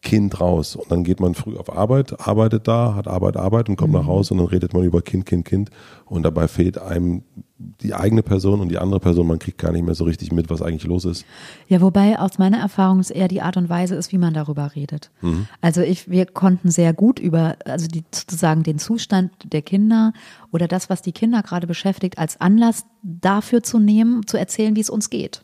Kind 0.00 0.40
raus. 0.40 0.76
Und 0.76 0.90
dann 0.92 1.02
geht 1.02 1.20
man 1.20 1.34
früh 1.34 1.56
auf 1.56 1.74
Arbeit, 1.74 2.20
arbeitet 2.20 2.68
da, 2.68 2.94
hat 2.94 3.08
Arbeit, 3.08 3.36
Arbeit 3.36 3.68
und 3.68 3.76
kommt 3.76 3.92
mhm. 3.92 4.00
nach 4.00 4.06
Hause 4.06 4.34
und 4.34 4.38
dann 4.38 4.46
redet 4.46 4.72
man 4.72 4.84
über 4.84 5.02
Kind, 5.02 5.26
Kind, 5.26 5.44
Kind. 5.44 5.70
Und 6.04 6.22
dabei 6.22 6.46
fehlt 6.46 6.78
einem 6.78 7.22
die 7.58 7.92
eigene 7.92 8.22
Person 8.22 8.60
und 8.60 8.68
die 8.68 8.78
andere 8.78 9.00
Person, 9.00 9.26
man 9.26 9.40
kriegt 9.40 9.58
gar 9.58 9.72
nicht 9.72 9.84
mehr 9.84 9.96
so 9.96 10.04
richtig 10.04 10.30
mit, 10.30 10.48
was 10.48 10.62
eigentlich 10.62 10.84
los 10.84 11.04
ist. 11.04 11.24
Ja, 11.66 11.80
wobei 11.80 12.18
aus 12.18 12.38
meiner 12.38 12.58
Erfahrung 12.58 13.00
es 13.00 13.10
eher 13.10 13.26
die 13.26 13.42
Art 13.42 13.56
und 13.56 13.68
Weise 13.68 13.96
ist, 13.96 14.12
wie 14.12 14.18
man 14.18 14.32
darüber 14.32 14.76
redet. 14.76 15.10
Mhm. 15.20 15.48
Also 15.60 15.80
ich, 15.80 16.08
wir 16.08 16.26
konnten 16.26 16.70
sehr 16.70 16.92
gut 16.92 17.18
über, 17.18 17.56
also 17.64 17.88
die, 17.88 18.04
sozusagen 18.12 18.62
den 18.62 18.78
Zustand 18.78 19.32
der 19.52 19.62
Kinder 19.62 20.12
oder 20.52 20.68
das, 20.68 20.88
was 20.88 21.02
die 21.02 21.12
Kinder 21.12 21.42
gerade 21.42 21.66
beschäftigt, 21.66 22.18
als 22.18 22.40
Anlass 22.40 22.86
dafür 23.02 23.64
zu 23.64 23.80
nehmen, 23.80 24.26
zu 24.26 24.36
erzählen, 24.36 24.76
wie 24.76 24.80
es 24.80 24.90
uns 24.90 25.10
geht. 25.10 25.42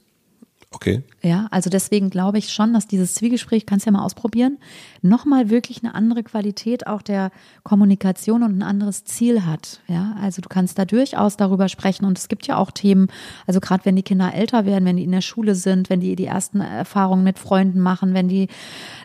Okay. 0.74 1.02
Ja, 1.22 1.46
also 1.52 1.70
deswegen 1.70 2.10
glaube 2.10 2.38
ich 2.38 2.52
schon, 2.52 2.74
dass 2.74 2.88
dieses 2.88 3.14
Zwiegespräch, 3.14 3.64
kannst 3.64 3.86
ja 3.86 3.92
mal 3.92 4.04
ausprobieren, 4.04 4.58
nochmal 5.02 5.48
wirklich 5.48 5.82
eine 5.82 5.94
andere 5.94 6.24
Qualität 6.24 6.86
auch 6.86 7.00
der 7.00 7.30
Kommunikation 7.62 8.42
und 8.42 8.58
ein 8.58 8.62
anderes 8.62 9.04
Ziel 9.04 9.46
hat. 9.46 9.80
Ja, 9.86 10.16
also 10.20 10.42
du 10.42 10.48
kannst 10.48 10.78
da 10.78 10.84
durchaus 10.84 11.36
darüber 11.36 11.68
sprechen 11.68 12.04
und 12.04 12.18
es 12.18 12.28
gibt 12.28 12.46
ja 12.48 12.56
auch 12.56 12.72
Themen, 12.72 13.06
also 13.46 13.60
gerade 13.60 13.84
wenn 13.84 13.94
die 13.94 14.02
Kinder 14.02 14.34
älter 14.34 14.66
werden, 14.66 14.84
wenn 14.84 14.96
die 14.96 15.04
in 15.04 15.12
der 15.12 15.20
Schule 15.20 15.54
sind, 15.54 15.90
wenn 15.90 16.00
die 16.00 16.16
die 16.16 16.26
ersten 16.26 16.60
Erfahrungen 16.60 17.22
mit 17.22 17.38
Freunden 17.38 17.80
machen, 17.80 18.12
wenn 18.12 18.26
die 18.26 18.48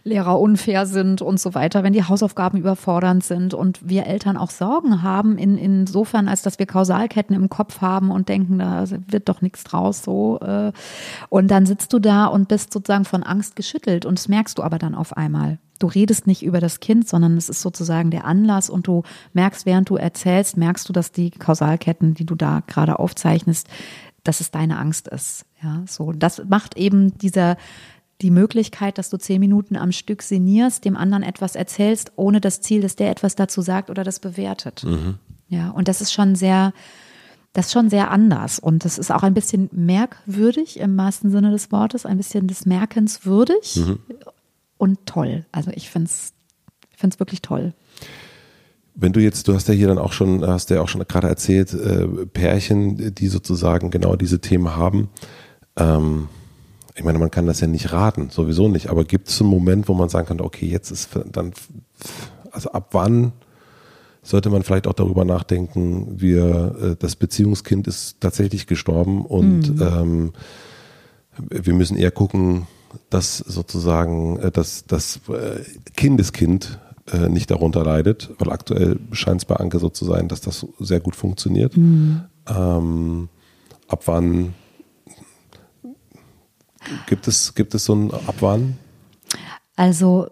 Lehrer 0.03 0.39
unfair 0.39 0.87
sind 0.87 1.21
und 1.21 1.39
so 1.39 1.53
weiter, 1.53 1.83
wenn 1.83 1.93
die 1.93 2.03
Hausaufgaben 2.03 2.57
überfordernd 2.57 3.23
sind 3.23 3.53
und 3.53 3.87
wir 3.87 4.07
Eltern 4.07 4.37
auch 4.37 4.49
Sorgen 4.49 5.03
haben, 5.03 5.37
in, 5.37 5.57
insofern, 5.57 6.27
als 6.27 6.41
dass 6.41 6.57
wir 6.57 6.65
Kausalketten 6.65 7.35
im 7.35 7.49
Kopf 7.49 7.81
haben 7.81 8.09
und 8.09 8.27
denken, 8.27 8.59
da 8.59 8.85
wird 9.07 9.29
doch 9.29 9.41
nichts 9.41 9.63
draus 9.63 10.03
so. 10.03 10.39
Äh, 10.39 10.71
und 11.29 11.49
dann 11.49 11.58
sitzt 11.65 11.93
du 11.93 11.99
da 11.99 12.25
und 12.25 12.47
bist 12.47 12.73
sozusagen 12.73 13.05
von 13.05 13.23
Angst 13.23 13.55
geschüttelt 13.55 14.05
und 14.05 14.17
das 14.19 14.27
merkst 14.27 14.57
du 14.57 14.63
aber 14.63 14.77
dann 14.77 14.95
auf 14.95 15.15
einmal. 15.17 15.59
Du 15.79 15.87
redest 15.87 16.27
nicht 16.27 16.43
über 16.43 16.59
das 16.59 16.81
Kind, 16.81 17.07
sondern 17.07 17.37
es 17.37 17.47
ist 17.49 17.61
sozusagen 17.61 18.11
der 18.11 18.25
Anlass 18.25 18.69
und 18.69 18.87
du 18.87 19.03
merkst, 19.33 19.65
während 19.65 19.89
du 19.89 19.95
erzählst, 19.95 20.57
merkst 20.57 20.87
du, 20.89 20.93
dass 20.93 21.11
die 21.11 21.31
Kausalketten, 21.31 22.13
die 22.13 22.25
du 22.25 22.35
da 22.35 22.61
gerade 22.67 22.99
aufzeichnest, 22.99 23.67
dass 24.23 24.41
es 24.41 24.51
deine 24.51 24.77
Angst 24.77 25.07
ist. 25.07 25.45
Ja, 25.63 25.83
so. 25.87 26.11
Das 26.11 26.43
macht 26.47 26.77
eben 26.77 27.17
dieser, 27.17 27.55
die 28.21 28.31
Möglichkeit, 28.31 28.97
dass 28.97 29.09
du 29.09 29.17
zehn 29.17 29.39
Minuten 29.39 29.77
am 29.77 29.93
Stück 29.93 30.21
sinnierst, 30.21 30.83
dem 30.83 30.97
anderen 30.97 31.23
etwas 31.23 31.55
erzählst, 31.55 32.11
ohne 32.17 32.41
das 32.41 32.59
Ziel, 32.59 32.81
dass 32.81 32.97
der 32.97 33.09
etwas 33.09 33.35
dazu 33.35 33.61
sagt 33.61 33.89
oder 33.89 34.03
das 34.03 34.19
bewertet. 34.19 34.83
Mhm. 34.83 35.15
Ja, 35.47 35.69
und 35.69 35.87
das 35.87 36.01
ist 36.01 36.11
schon 36.11 36.35
sehr, 36.35 36.73
das 37.53 37.67
ist 37.67 37.73
schon 37.73 37.89
sehr 37.89 38.11
anders. 38.11 38.59
Und 38.59 38.85
das 38.85 38.97
ist 38.97 39.11
auch 39.11 39.23
ein 39.23 39.33
bisschen 39.33 39.69
merkwürdig 39.71 40.79
im 40.79 40.97
wahrsten 40.97 41.31
Sinne 41.31 41.51
des 41.51 41.71
Wortes, 41.71 42.05
ein 42.05 42.17
bisschen 42.17 42.47
des 42.47 42.65
Merkens 42.65 43.25
würdig 43.25 43.77
mhm. 43.77 43.99
und 44.77 45.05
toll. 45.05 45.45
Also 45.51 45.71
ich 45.73 45.89
finde 45.89 46.07
es 46.07 46.33
finde 46.99 47.15
es 47.15 47.19
wirklich 47.19 47.41
toll. 47.41 47.73
Wenn 48.93 49.13
du 49.13 49.21
jetzt, 49.21 49.47
du 49.47 49.53
hast 49.53 49.67
ja 49.69 49.73
hier 49.73 49.87
dann 49.87 49.97
auch 49.97 50.11
schon, 50.11 50.45
hast 50.45 50.69
ja 50.69 50.81
auch 50.81 50.89
schon 50.89 51.07
gerade 51.07 51.29
erzählt, 51.29 51.73
äh, 51.73 52.05
Pärchen, 52.25 53.15
die 53.15 53.27
sozusagen 53.27 53.91
genau 53.91 54.17
diese 54.17 54.41
Themen 54.41 54.75
haben. 54.75 55.09
Ähm, 55.77 56.27
ich 56.95 57.03
meine, 57.05 57.17
man 57.17 57.31
kann 57.31 57.47
das 57.47 57.61
ja 57.61 57.67
nicht 57.67 57.93
raten, 57.93 58.29
sowieso 58.29 58.67
nicht, 58.67 58.89
aber 58.89 59.05
gibt 59.05 59.29
es 59.29 59.39
einen 59.39 59.49
Moment, 59.49 59.87
wo 59.87 59.93
man 59.93 60.09
sagen 60.09 60.27
kann, 60.27 60.41
okay, 60.41 60.65
jetzt 60.65 60.91
ist 60.91 61.11
dann, 61.31 61.53
also 62.51 62.73
ab 62.73 62.89
wann 62.91 63.31
sollte 64.21 64.49
man 64.49 64.63
vielleicht 64.63 64.87
auch 64.87 64.93
darüber 64.93 65.25
nachdenken, 65.25 66.19
wir, 66.19 66.75
äh, 66.81 66.95
das 66.97 67.15
Beziehungskind 67.15 67.87
ist 67.87 68.19
tatsächlich 68.19 68.67
gestorben 68.67 69.25
und 69.25 69.75
mhm. 69.75 69.81
ähm, 69.81 70.33
wir 71.49 71.73
müssen 71.73 71.97
eher 71.97 72.11
gucken, 72.11 72.67
dass 73.09 73.37
sozusagen 73.37 74.37
äh, 74.39 74.51
dass 74.51 74.85
das 74.85 75.19
äh, 75.29 75.63
Kindeskind 75.95 76.79
nicht 77.27 77.49
darunter 77.49 77.83
leidet, 77.83 78.29
weil 78.37 78.51
aktuell 78.51 78.99
scheint 79.13 79.41
es 79.41 79.45
bei 79.45 79.55
Anke 79.55 79.79
so 79.79 79.89
zu 79.89 80.05
sein, 80.05 80.27
dass 80.27 80.41
das 80.41 80.67
sehr 80.77 80.99
gut 80.99 81.15
funktioniert. 81.15 81.75
Mhm. 81.75 82.21
Ähm, 82.47 83.29
ab 83.87 84.03
wann 84.05 84.53
Gibt 87.07 87.27
es, 87.27 87.53
gibt 87.55 87.75
es 87.75 87.85
so 87.85 87.93
ein 87.93 88.11
Abwarnen? 88.11 88.77
Also 89.75 90.29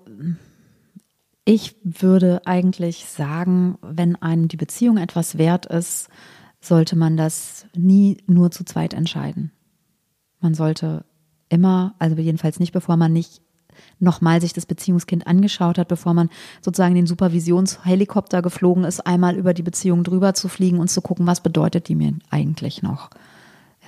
ich 1.47 1.77
würde 1.81 2.41
eigentlich 2.45 3.05
sagen, 3.05 3.77
wenn 3.81 4.17
einem 4.17 4.49
die 4.49 4.57
Beziehung 4.57 4.97
etwas 4.97 5.37
wert 5.37 5.65
ist, 5.65 6.09
sollte 6.59 6.97
man 6.97 7.15
das 7.15 7.67
nie 7.73 8.17
nur 8.27 8.51
zu 8.51 8.65
zweit 8.65 8.93
entscheiden. 8.93 9.53
Man 10.41 10.53
sollte 10.53 11.05
immer, 11.47 11.95
also 11.99 12.17
jedenfalls 12.17 12.59
nicht, 12.59 12.73
bevor 12.73 12.97
man 12.97 13.13
nicht 13.13 13.41
nochmal 13.97 14.41
sich 14.41 14.51
das 14.51 14.65
Beziehungskind 14.65 15.25
angeschaut 15.25 15.77
hat, 15.77 15.87
bevor 15.87 16.13
man 16.13 16.29
sozusagen 16.61 16.95
den 16.95 17.07
Supervisionshelikopter 17.07 18.41
geflogen 18.41 18.83
ist, 18.83 19.07
einmal 19.07 19.37
über 19.37 19.53
die 19.53 19.63
Beziehung 19.63 20.03
drüber 20.03 20.33
zu 20.33 20.49
fliegen 20.49 20.79
und 20.79 20.89
zu 20.89 20.99
gucken, 20.99 21.27
was 21.27 21.39
bedeutet 21.39 21.87
die 21.87 21.95
mir 21.95 22.13
eigentlich 22.29 22.83
noch. 22.83 23.09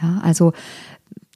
Ja, 0.01 0.21
also 0.23 0.53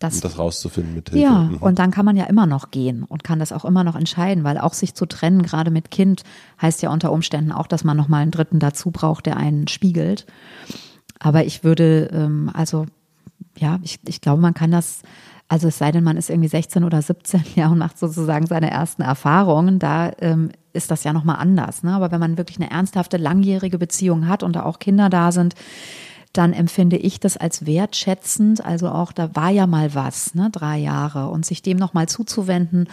das, 0.03 0.15
um 0.15 0.21
das 0.21 0.37
rauszufinden 0.37 0.95
mit 0.95 1.09
Hilfe. 1.09 1.23
Ja, 1.23 1.39
mhm. 1.43 1.57
und 1.57 1.79
dann 1.79 1.91
kann 1.91 2.05
man 2.05 2.17
ja 2.17 2.25
immer 2.25 2.45
noch 2.45 2.71
gehen 2.71 3.03
und 3.03 3.23
kann 3.23 3.39
das 3.39 3.51
auch 3.51 3.65
immer 3.65 3.83
noch 3.83 3.95
entscheiden, 3.95 4.43
weil 4.43 4.57
auch 4.57 4.73
sich 4.73 4.93
zu 4.93 5.05
trennen, 5.05 5.43
gerade 5.43 5.71
mit 5.71 5.91
Kind, 5.91 6.23
heißt 6.61 6.81
ja 6.81 6.91
unter 6.91 7.11
Umständen 7.11 7.51
auch, 7.51 7.67
dass 7.67 7.83
man 7.83 7.97
nochmal 7.97 8.21
einen 8.21 8.31
Dritten 8.31 8.59
dazu 8.59 8.91
braucht, 8.91 9.25
der 9.25 9.37
einen 9.37 9.67
spiegelt. 9.67 10.25
Aber 11.19 11.45
ich 11.45 11.63
würde, 11.63 12.09
ähm, 12.13 12.51
also 12.53 12.85
ja, 13.57 13.79
ich, 13.81 13.99
ich 14.07 14.21
glaube, 14.21 14.41
man 14.41 14.53
kann 14.53 14.71
das, 14.71 15.01
also 15.47 15.67
es 15.67 15.77
sei 15.77 15.91
denn, 15.91 16.03
man 16.03 16.17
ist 16.17 16.29
irgendwie 16.29 16.49
16 16.49 16.83
oder 16.83 17.01
17 17.01 17.43
ja 17.55 17.67
und 17.67 17.77
macht 17.77 17.97
sozusagen 17.97 18.47
seine 18.47 18.71
ersten 18.71 19.01
Erfahrungen, 19.01 19.79
da 19.79 20.11
ähm, 20.19 20.51
ist 20.73 20.91
das 20.91 21.03
ja 21.03 21.13
nochmal 21.13 21.37
anders. 21.37 21.83
Ne? 21.83 21.93
Aber 21.93 22.11
wenn 22.11 22.19
man 22.19 22.37
wirklich 22.37 22.59
eine 22.59 22.71
ernsthafte, 22.71 23.17
langjährige 23.17 23.77
Beziehung 23.77 24.27
hat 24.27 24.43
und 24.43 24.55
da 24.55 24.63
auch 24.63 24.79
Kinder 24.79 25.09
da 25.09 25.31
sind, 25.31 25.55
dann 26.33 26.51
empfinde 26.51 26.97
ich 26.97 27.19
das 27.19 27.37
als 27.37 27.65
wertschätzend. 27.65 28.65
Also 28.65 28.89
auch 28.89 29.11
da 29.11 29.35
war 29.35 29.49
ja 29.49 29.67
mal 29.67 29.93
was, 29.93 30.35
ne, 30.35 30.49
drei 30.51 30.79
Jahre 30.79 31.29
und 31.29 31.45
sich 31.45 31.61
dem 31.61 31.77
nochmal 31.77 32.09
zuzuwenden 32.09 32.89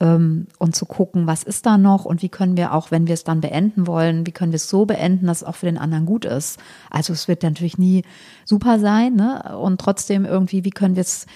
ähm, 0.00 0.46
und 0.58 0.74
zu 0.74 0.86
gucken, 0.86 1.26
was 1.26 1.42
ist 1.42 1.66
da 1.66 1.76
noch 1.76 2.04
und 2.04 2.22
wie 2.22 2.28
können 2.28 2.56
wir 2.56 2.72
auch, 2.72 2.90
wenn 2.90 3.06
wir 3.06 3.14
es 3.14 3.24
dann 3.24 3.40
beenden 3.40 3.86
wollen, 3.86 4.26
wie 4.26 4.32
können 4.32 4.52
wir 4.52 4.56
es 4.56 4.68
so 4.68 4.86
beenden, 4.86 5.26
dass 5.26 5.42
es 5.42 5.44
auch 5.44 5.56
für 5.56 5.66
den 5.66 5.78
anderen 5.78 6.06
gut 6.06 6.24
ist. 6.24 6.58
Also 6.90 7.12
es 7.12 7.28
wird 7.28 7.42
natürlich 7.42 7.78
nie 7.78 8.04
super 8.44 8.78
sein, 8.78 9.14
ne? 9.14 9.56
Und 9.58 9.80
trotzdem 9.80 10.24
irgendwie, 10.24 10.64
wie 10.64 10.70
können 10.70 10.96
wir 10.96 11.02
es 11.02 11.26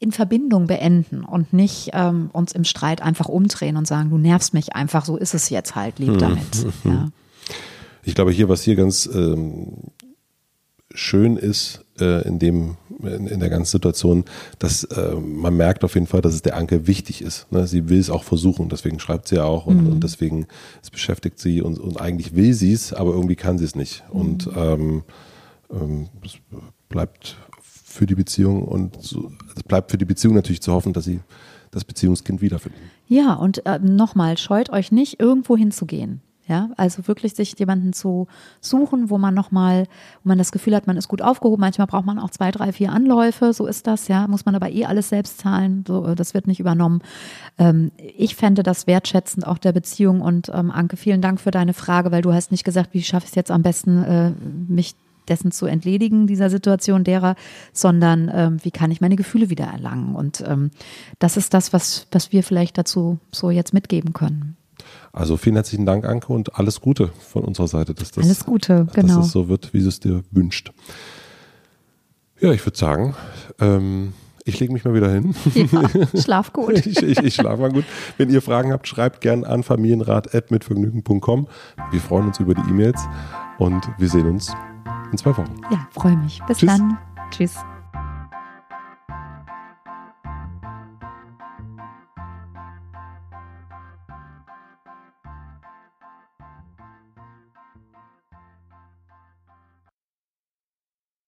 in 0.00 0.10
Verbindung 0.10 0.66
beenden 0.66 1.24
und 1.24 1.52
nicht 1.52 1.90
ähm, 1.92 2.30
uns 2.32 2.52
im 2.52 2.64
Streit 2.64 3.00
einfach 3.00 3.28
umdrehen 3.28 3.76
und 3.76 3.86
sagen, 3.86 4.10
du 4.10 4.18
nervst 4.18 4.52
mich 4.52 4.74
einfach, 4.74 5.04
so 5.04 5.16
ist 5.16 5.34
es 5.34 5.48
jetzt 5.48 5.76
halt, 5.76 5.98
lieb 5.98 6.12
hm. 6.12 6.18
damit. 6.18 6.66
Ja. 6.84 7.08
Ich 8.06 8.14
glaube, 8.14 8.32
hier, 8.32 8.50
was 8.50 8.62
hier 8.62 8.76
ganz 8.76 9.06
ähm, 9.06 9.78
schön 10.94 11.36
ist 11.36 11.84
äh, 12.00 12.26
in 12.26 12.38
dem 12.38 12.76
in, 13.00 13.26
in, 13.26 13.40
der 13.40 13.50
ganzen 13.50 13.72
Situation, 13.72 14.24
dass 14.58 14.84
äh, 14.84 15.14
man 15.14 15.56
merkt 15.56 15.84
auf 15.84 15.94
jeden 15.94 16.06
Fall, 16.06 16.22
dass 16.22 16.34
es 16.34 16.42
der 16.42 16.56
Anke 16.56 16.86
wichtig 16.86 17.20
ist. 17.20 17.50
Ne? 17.52 17.66
Sie 17.66 17.88
will 17.88 17.98
es 17.98 18.08
auch 18.08 18.24
versuchen, 18.24 18.68
deswegen 18.68 18.98
schreibt 19.00 19.28
sie 19.28 19.36
ja 19.36 19.44
auch 19.44 19.66
und, 19.66 19.82
mhm. 19.82 19.92
und 19.92 20.04
deswegen 20.04 20.46
es 20.82 20.90
beschäftigt 20.90 21.38
sie 21.38 21.60
und, 21.60 21.78
und 21.78 22.00
eigentlich 22.00 22.34
will 22.34 22.54
sie 22.54 22.72
es, 22.72 22.92
aber 22.92 23.12
irgendwie 23.12 23.36
kann 23.36 23.58
sie 23.58 23.64
es 23.64 23.74
nicht. 23.74 24.04
Mhm. 24.12 24.20
Und 24.20 24.50
ähm, 24.56 25.02
ähm, 25.70 26.08
es 26.24 26.38
bleibt 26.88 27.36
für 27.60 28.06
die 28.06 28.14
Beziehung 28.14 28.62
und 28.62 29.02
so, 29.02 29.32
es 29.54 29.62
bleibt 29.62 29.90
für 29.90 29.98
die 29.98 30.04
Beziehung 30.04 30.34
natürlich 30.34 30.62
zu 30.62 30.72
hoffen, 30.72 30.92
dass 30.92 31.04
sie 31.04 31.20
das 31.70 31.84
Beziehungskind 31.84 32.40
wiederfindet. 32.40 32.80
Ja, 33.08 33.34
und 33.34 33.66
äh, 33.66 33.78
nochmal, 33.80 34.38
scheut 34.38 34.70
euch 34.70 34.92
nicht, 34.92 35.20
irgendwo 35.20 35.56
hinzugehen. 35.56 36.22
Ja, 36.46 36.68
also 36.76 37.08
wirklich 37.08 37.34
sich 37.34 37.58
jemanden 37.58 37.94
zu 37.94 38.26
suchen, 38.60 39.08
wo 39.08 39.16
man 39.16 39.32
nochmal, 39.32 39.86
wo 40.22 40.28
man 40.28 40.36
das 40.36 40.52
Gefühl 40.52 40.76
hat, 40.76 40.86
man 40.86 40.98
ist 40.98 41.08
gut 41.08 41.22
aufgehoben. 41.22 41.60
Manchmal 41.60 41.86
braucht 41.86 42.04
man 42.04 42.18
auch 42.18 42.28
zwei, 42.28 42.50
drei, 42.50 42.70
vier 42.70 42.92
Anläufe. 42.92 43.54
So 43.54 43.66
ist 43.66 43.86
das, 43.86 44.08
ja. 44.08 44.28
Muss 44.28 44.44
man 44.44 44.54
aber 44.54 44.70
eh 44.70 44.84
alles 44.84 45.08
selbst 45.08 45.38
zahlen. 45.38 45.84
So, 45.88 46.06
äh, 46.06 46.14
das 46.14 46.34
wird 46.34 46.46
nicht 46.46 46.60
übernommen. 46.60 47.00
Ähm, 47.56 47.92
ich 47.96 48.36
fände 48.36 48.62
das 48.62 48.86
wertschätzend 48.86 49.46
auch 49.46 49.56
der 49.56 49.72
Beziehung. 49.72 50.20
Und 50.20 50.50
ähm, 50.52 50.70
Anke, 50.70 50.98
vielen 50.98 51.22
Dank 51.22 51.40
für 51.40 51.50
deine 51.50 51.72
Frage, 51.72 52.12
weil 52.12 52.20
du 52.20 52.34
hast 52.34 52.50
nicht 52.50 52.64
gesagt, 52.64 52.92
wie 52.92 53.02
schaffe 53.02 53.24
ich 53.24 53.30
es 53.30 53.36
jetzt 53.36 53.50
am 53.50 53.62
besten, 53.62 54.02
äh, 54.02 54.32
mich 54.68 54.96
dessen 55.28 55.50
zu 55.50 55.64
entledigen, 55.64 56.26
dieser 56.26 56.50
Situation 56.50 57.04
derer, 57.04 57.36
sondern 57.72 58.30
ähm, 58.32 58.58
wie 58.62 58.70
kann 58.70 58.90
ich 58.90 59.00
meine 59.00 59.16
Gefühle 59.16 59.48
wieder 59.48 59.64
erlangen? 59.64 60.14
Und 60.14 60.44
ähm, 60.46 60.70
das 61.18 61.38
ist 61.38 61.54
das, 61.54 61.72
was, 61.72 62.06
was 62.10 62.32
wir 62.32 62.42
vielleicht 62.42 62.76
dazu 62.76 63.18
so 63.30 63.50
jetzt 63.50 63.72
mitgeben 63.72 64.12
können. 64.12 64.58
Also 65.12 65.36
vielen 65.36 65.56
herzlichen 65.56 65.86
Dank, 65.86 66.04
Anke, 66.04 66.32
und 66.32 66.56
alles 66.56 66.80
Gute 66.80 67.10
von 67.28 67.44
unserer 67.44 67.68
Seite, 67.68 67.94
dass 67.94 68.10
das, 68.10 68.24
alles 68.24 68.44
Gute, 68.44 68.86
genau. 68.92 69.16
dass 69.16 69.26
es 69.26 69.32
so 69.32 69.48
wird, 69.48 69.72
wie 69.72 69.80
du 69.80 69.88
es 69.88 70.00
dir 70.00 70.22
wünscht. 70.30 70.72
Ja, 72.40 72.52
ich 72.52 72.64
würde 72.66 72.76
sagen, 72.76 73.14
ähm, 73.60 74.12
ich 74.44 74.60
lege 74.60 74.72
mich 74.72 74.84
mal 74.84 74.94
wieder 74.94 75.10
hin. 75.10 75.34
Ja, 75.54 76.20
schlaf 76.20 76.52
gut. 76.52 76.72
ich, 76.86 77.02
ich, 77.02 77.18
ich 77.18 77.34
schlafe 77.34 77.62
mal 77.62 77.72
gut. 77.72 77.84
Wenn 78.18 78.28
ihr 78.30 78.42
Fragen 78.42 78.72
habt, 78.72 78.86
schreibt 78.86 79.20
gern 79.20 79.44
an 79.44 79.62
familienrat.mitvergnügen.com. 79.62 81.48
Wir 81.90 82.00
freuen 82.00 82.26
uns 82.26 82.40
über 82.40 82.54
die 82.54 82.62
E-Mails 82.68 83.00
und 83.58 83.88
wir 83.98 84.08
sehen 84.08 84.26
uns 84.28 84.52
in 85.10 85.18
zwei 85.18 85.30
Wochen. 85.36 85.54
Ja, 85.70 85.88
freue 85.92 86.16
mich. 86.16 86.42
Bis 86.46 86.58
Tschüss. 86.58 86.76
dann. 86.76 86.98
Tschüss. 87.30 87.56